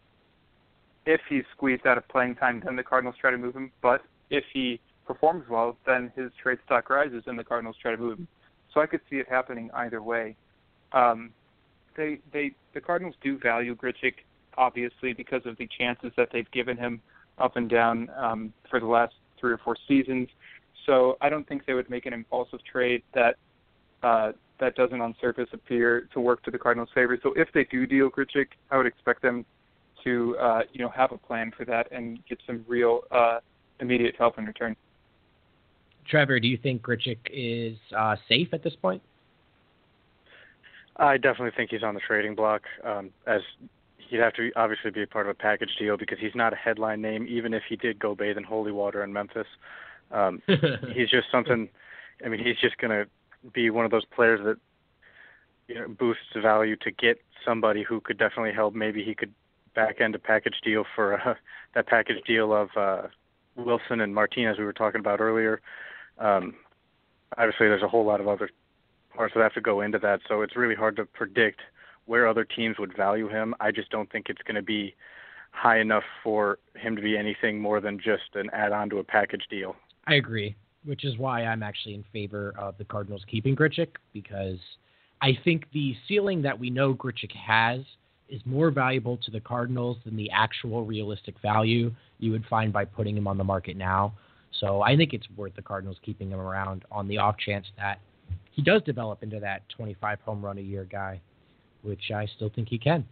[1.06, 3.70] if he's squeezed out of playing time, then the Cardinals try to move him.
[3.82, 7.98] But if he performs well, then his trade stock rises and the Cardinals try to
[7.98, 8.28] move him.
[8.72, 10.36] So I could see it happening either way.
[10.92, 11.30] Um,
[11.96, 14.14] they they the Cardinals do value Grichuk
[14.56, 17.00] obviously because of the chances that they've given him
[17.38, 20.28] up and down um, for the last three or four seasons.
[20.86, 23.36] So I don't think they would make an impulsive trade that
[24.02, 27.18] uh, that doesn't on surface appear to work to the Cardinals' favor.
[27.22, 29.44] So if they do deal Grichuk, I would expect them
[30.04, 33.40] to uh, you know have a plan for that and get some real uh,
[33.80, 34.76] immediate help in return.
[36.06, 39.02] Trevor, do you think Grichuk is uh, safe at this point?
[40.96, 42.62] I definitely think he's on the trading block.
[42.84, 43.40] Um, as
[44.08, 46.56] he'd have to obviously be a part of a package deal because he's not a
[46.56, 49.46] headline name, even if he did go bathe in holy water in Memphis.
[50.12, 50.42] Um,
[50.94, 51.68] he's just something.
[52.24, 53.10] I mean, he's just going to
[53.52, 54.56] be one of those players that
[55.68, 58.74] you know boosts value to get somebody who could definitely help.
[58.74, 59.32] Maybe he could
[59.74, 61.34] back end a package deal for uh,
[61.74, 63.02] that package deal of uh,
[63.56, 65.60] Wilson and Martinez we were talking about earlier.
[66.18, 66.54] Um,
[67.36, 68.50] obviously, there's a whole lot of other
[69.14, 71.60] parts that have to go into that, so it's really hard to predict
[72.06, 73.54] where other teams would value him.
[73.60, 74.94] I just don't think it's going to be
[75.52, 79.44] high enough for him to be anything more than just an add-on to a package
[79.48, 79.76] deal.
[80.06, 84.58] I agree, which is why I'm actually in favor of the Cardinals keeping Grichuk because
[85.22, 87.80] I think the ceiling that we know Grichuk has
[88.34, 92.84] is more valuable to the Cardinals than the actual realistic value you would find by
[92.84, 94.12] putting him on the market now.
[94.60, 98.00] So I think it's worth the Cardinals keeping him around on the off chance that
[98.50, 101.20] he does develop into that 25 home run a year guy,
[101.82, 103.04] which I still think he can.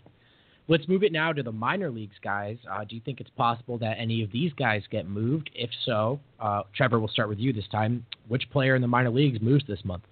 [0.69, 2.57] Let's move it now to the minor leagues, guys.
[2.71, 5.51] Uh, do you think it's possible that any of these guys get moved?
[5.55, 8.07] If so, uh, Trevor, we'll start with you this time.
[8.29, 10.05] Which player in the minor leagues moves this month?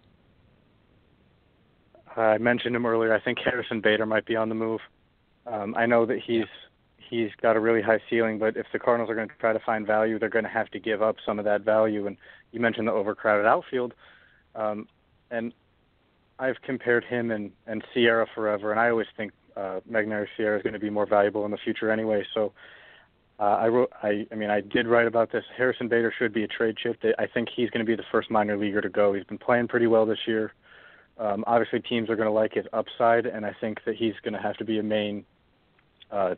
[2.17, 3.15] I mentioned him earlier.
[3.15, 4.81] I think Harrison Bader might be on the move.
[5.47, 6.47] Um, I know that he's
[6.97, 9.59] he's got a really high ceiling, but if the Cardinals are going to try to
[9.59, 12.07] find value, they're going to have to give up some of that value.
[12.07, 12.17] And
[12.53, 13.95] you mentioned the overcrowded outfield,
[14.55, 14.87] um,
[15.31, 15.53] and
[16.39, 20.63] I've compared him and and Sierra forever, and I always think uh, Magneuris Sierra is
[20.63, 22.25] going to be more valuable in the future anyway.
[22.35, 22.53] So.
[23.39, 23.91] Uh, I wrote.
[24.03, 25.45] I, I mean, I did write about this.
[25.57, 27.03] Harrison Bader should be a trade chip.
[27.19, 29.15] I think he's going to be the first minor leaguer to go.
[29.15, 30.53] He's been playing pretty well this year.
[31.21, 34.33] Um, obviously, teams are going to like his upside, and I think that he's going
[34.33, 35.25] to have to be a main,
[36.11, 36.35] uh,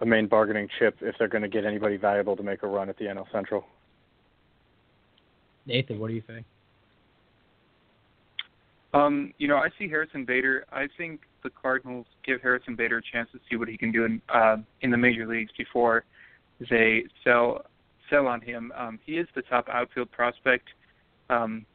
[0.00, 2.88] a main bargaining chip if they're going to get anybody valuable to make a run
[2.88, 3.64] at the NL Central.
[5.66, 6.46] Nathan, what do you think?
[8.94, 10.64] Um, you know, I see Harrison Bader.
[10.72, 14.04] I think the Cardinals give Harrison Bader a chance to see what he can do
[14.04, 16.04] in uh, in the major leagues before
[16.70, 17.62] they sell
[18.08, 18.72] sell on him.
[18.76, 20.68] Um, he is the top outfield prospect.
[21.28, 21.66] Um,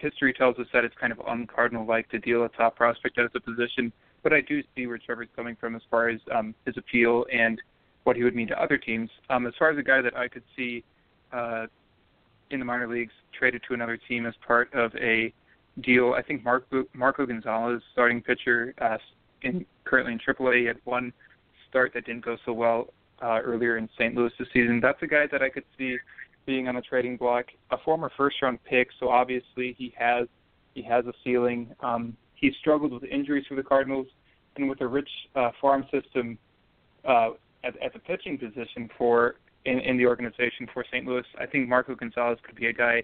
[0.00, 3.40] history tells us that it's kind of uncardinal-like to deal a top prospect at a
[3.40, 3.92] position,
[4.22, 7.60] but I do see where Trevor's coming from as far as um, his appeal and
[8.04, 9.10] what he would mean to other teams.
[9.30, 10.84] Um, as far as a guy that I could see
[11.32, 11.66] uh,
[12.50, 15.32] in the minor leagues traded to another team as part of a
[15.80, 18.98] deal, I think Marco, Marco Gonzalez, starting pitcher, uh,
[19.42, 21.12] in, currently in AAA, had one
[21.68, 22.88] start that didn't go so well
[23.22, 24.14] uh, earlier in St.
[24.14, 24.80] Louis this season.
[24.80, 25.96] That's a guy that I could see
[26.46, 30.28] being on the trading block, a former first round pick, so obviously he has
[30.74, 31.74] he has a ceiling.
[31.80, 34.06] Um, he struggled with injuries for the Cardinals,
[34.56, 36.38] and with a rich uh, farm system
[37.06, 37.30] uh,
[37.64, 41.06] at, at the pitching position for in, in the organization for St.
[41.06, 43.02] Louis, I think Marco Gonzalez could be a guy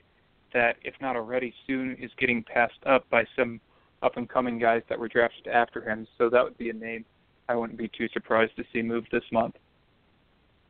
[0.55, 3.61] that, if not already, soon is getting passed up by some
[4.03, 6.07] up and coming guys that were drafted after him.
[6.18, 7.05] So that would be a name
[7.49, 9.57] I wouldn't be too surprised to see moved this month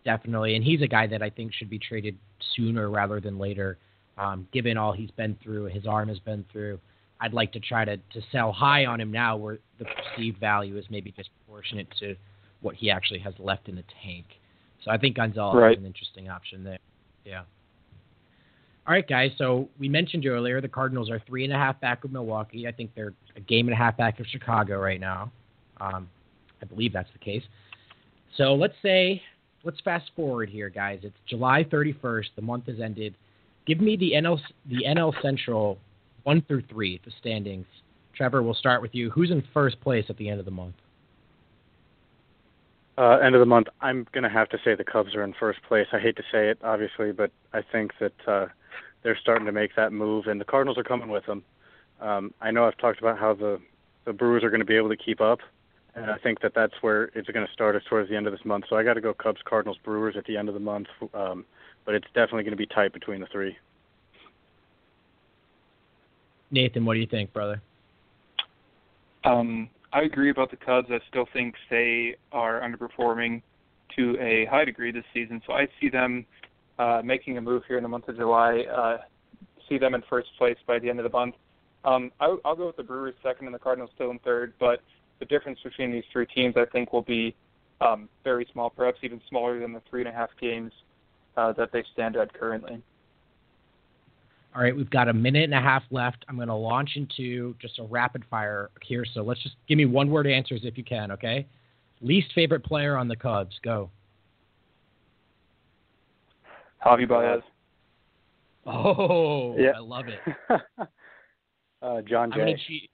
[0.05, 0.57] definitely.
[0.57, 2.17] And he's a guy that I think should be traded
[2.57, 3.79] sooner rather than later,
[4.19, 6.79] um, given all he's been through, his arm has been through.
[7.21, 10.77] I'd like to try to, to sell high on him now where the perceived value
[10.77, 12.17] is maybe disproportionate to
[12.61, 14.27] what he actually has left in the tank.
[14.85, 15.73] So I think Gonzalez right.
[15.73, 16.79] is an interesting option there.
[17.25, 17.43] Yeah.
[18.87, 19.31] All right, guys.
[19.39, 22.67] So we mentioned earlier the Cardinals are three and a half back of Milwaukee.
[22.67, 25.31] I think they're a game and a half back of Chicago right now.
[25.81, 26.09] Um,
[26.61, 27.43] I believe that's the case.
[28.37, 29.23] So let's say
[29.65, 31.01] let's fast forward here, guys.
[31.03, 32.27] It's July 31st.
[32.37, 33.15] The month has ended.
[33.67, 35.79] Give me the NL the NL Central
[36.25, 37.67] one through three, the standings.
[38.15, 39.11] Trevor, we'll start with you.
[39.11, 40.75] Who's in first place at the end of the month?
[42.99, 45.35] Uh, end of the month, I'm going to have to say the Cubs are in
[45.41, 45.87] first place.
[45.93, 48.47] I hate to say it, obviously, but I think that uh,
[49.03, 51.43] they're starting to make that move, and the Cardinals are coming with them.
[52.01, 53.59] Um, I know I've talked about how the
[54.05, 55.39] the Brewers are going to be able to keep up,
[55.95, 58.33] and I think that that's where it's going to start us towards the end of
[58.33, 58.65] this month.
[58.71, 61.45] So I got to go Cubs, Cardinals, Brewers at the end of the month, um,
[61.85, 63.57] but it's definitely going to be tight between the three.
[66.51, 67.61] Nathan, what do you think, brother?
[69.25, 70.89] Um, I agree about the Cubs.
[70.91, 73.43] I still think they are underperforming
[73.97, 75.43] to a high degree this season.
[75.47, 76.25] So I see them
[76.79, 78.65] uh, making a move here in the month of July.
[78.75, 78.99] Uh,
[79.69, 81.35] see them in first place by the end of the month.
[81.85, 84.81] Um, I, I'll go with the Brewers second and the Cardinals still in third, but
[85.19, 87.35] the difference between these three teams, I think, will be
[87.81, 90.73] um, very small, perhaps even smaller than the three and a half games
[91.37, 92.83] uh, that they stand at currently.
[94.55, 96.27] All right, we've got a minute and a half left.
[96.29, 99.05] I'm going to launch into just a rapid fire here.
[99.15, 101.47] So let's just give me one word answers if you can, okay?
[102.03, 103.89] Least favorite player on the Cubs, go.
[106.85, 107.41] Javi Baez.
[108.67, 109.71] Oh, yeah.
[109.77, 110.19] I love it.
[111.83, 112.41] uh, Jon Jay.
[112.41, 112.91] I'm going to cheat.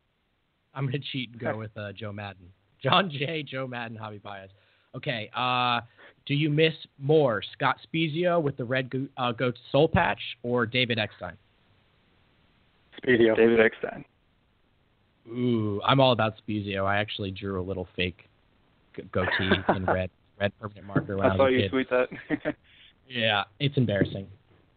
[0.79, 2.47] I'm going to cheat and go with uh, Joe Maddon.
[2.81, 4.49] Jon Jay, Joe Maddon, Javi Baez.
[4.95, 5.29] Okay.
[5.37, 5.81] Uh,
[6.25, 10.67] do you miss more Scott Spiezio with the red go- uh, goat soul patch or
[10.67, 11.37] David Eckstein?
[13.03, 13.37] Spiezio.
[13.37, 14.05] David Eckstein.
[15.29, 16.85] Ooh, I'm all about Spiezio.
[16.85, 18.29] I actually drew a little fake
[19.13, 20.11] goatee in red,
[20.41, 21.71] red permanent marker when I, I saw you kid.
[21.71, 22.09] tweet that.
[23.09, 24.29] yeah, it's embarrassing.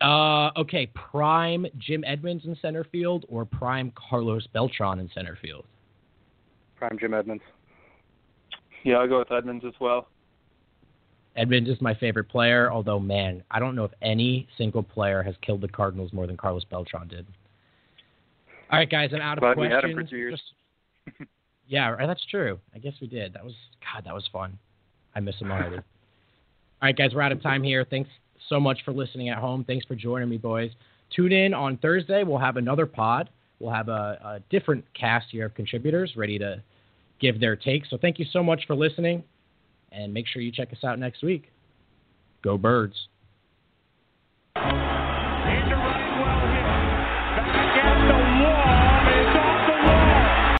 [0.01, 5.65] Uh, okay, prime Jim Edmonds in center field or prime Carlos Beltran in center field?
[6.81, 7.43] Prime Jim Edmonds.
[8.83, 10.07] Yeah, I'll go with Edmonds as well.
[11.35, 15.35] Edmonds is my favorite player, although man, I don't know if any single player has
[15.45, 17.27] killed the Cardinals more than Carlos Beltran did.
[18.71, 19.69] All right, guys, I'm out of Glad questions.
[19.69, 20.41] We had him for two years.
[21.07, 21.29] Just,
[21.67, 22.59] yeah, that's true.
[22.73, 23.33] I guess we did.
[23.33, 24.03] That was God.
[24.03, 24.57] That was fun.
[25.15, 25.75] I miss him already.
[25.77, 25.83] All
[26.81, 27.85] right, guys, we're out of time here.
[27.87, 28.09] Thanks
[28.49, 29.63] so much for listening at home.
[29.65, 30.71] Thanks for joining me, boys.
[31.15, 32.23] Tune in on Thursday.
[32.23, 33.29] We'll have another pod.
[33.59, 36.63] We'll have a, a different cast here of contributors ready to
[37.21, 37.85] give their take.
[37.85, 39.23] So thank you so much for listening.
[39.91, 41.51] And make sure you check us out next week.
[42.41, 43.07] Go Birds.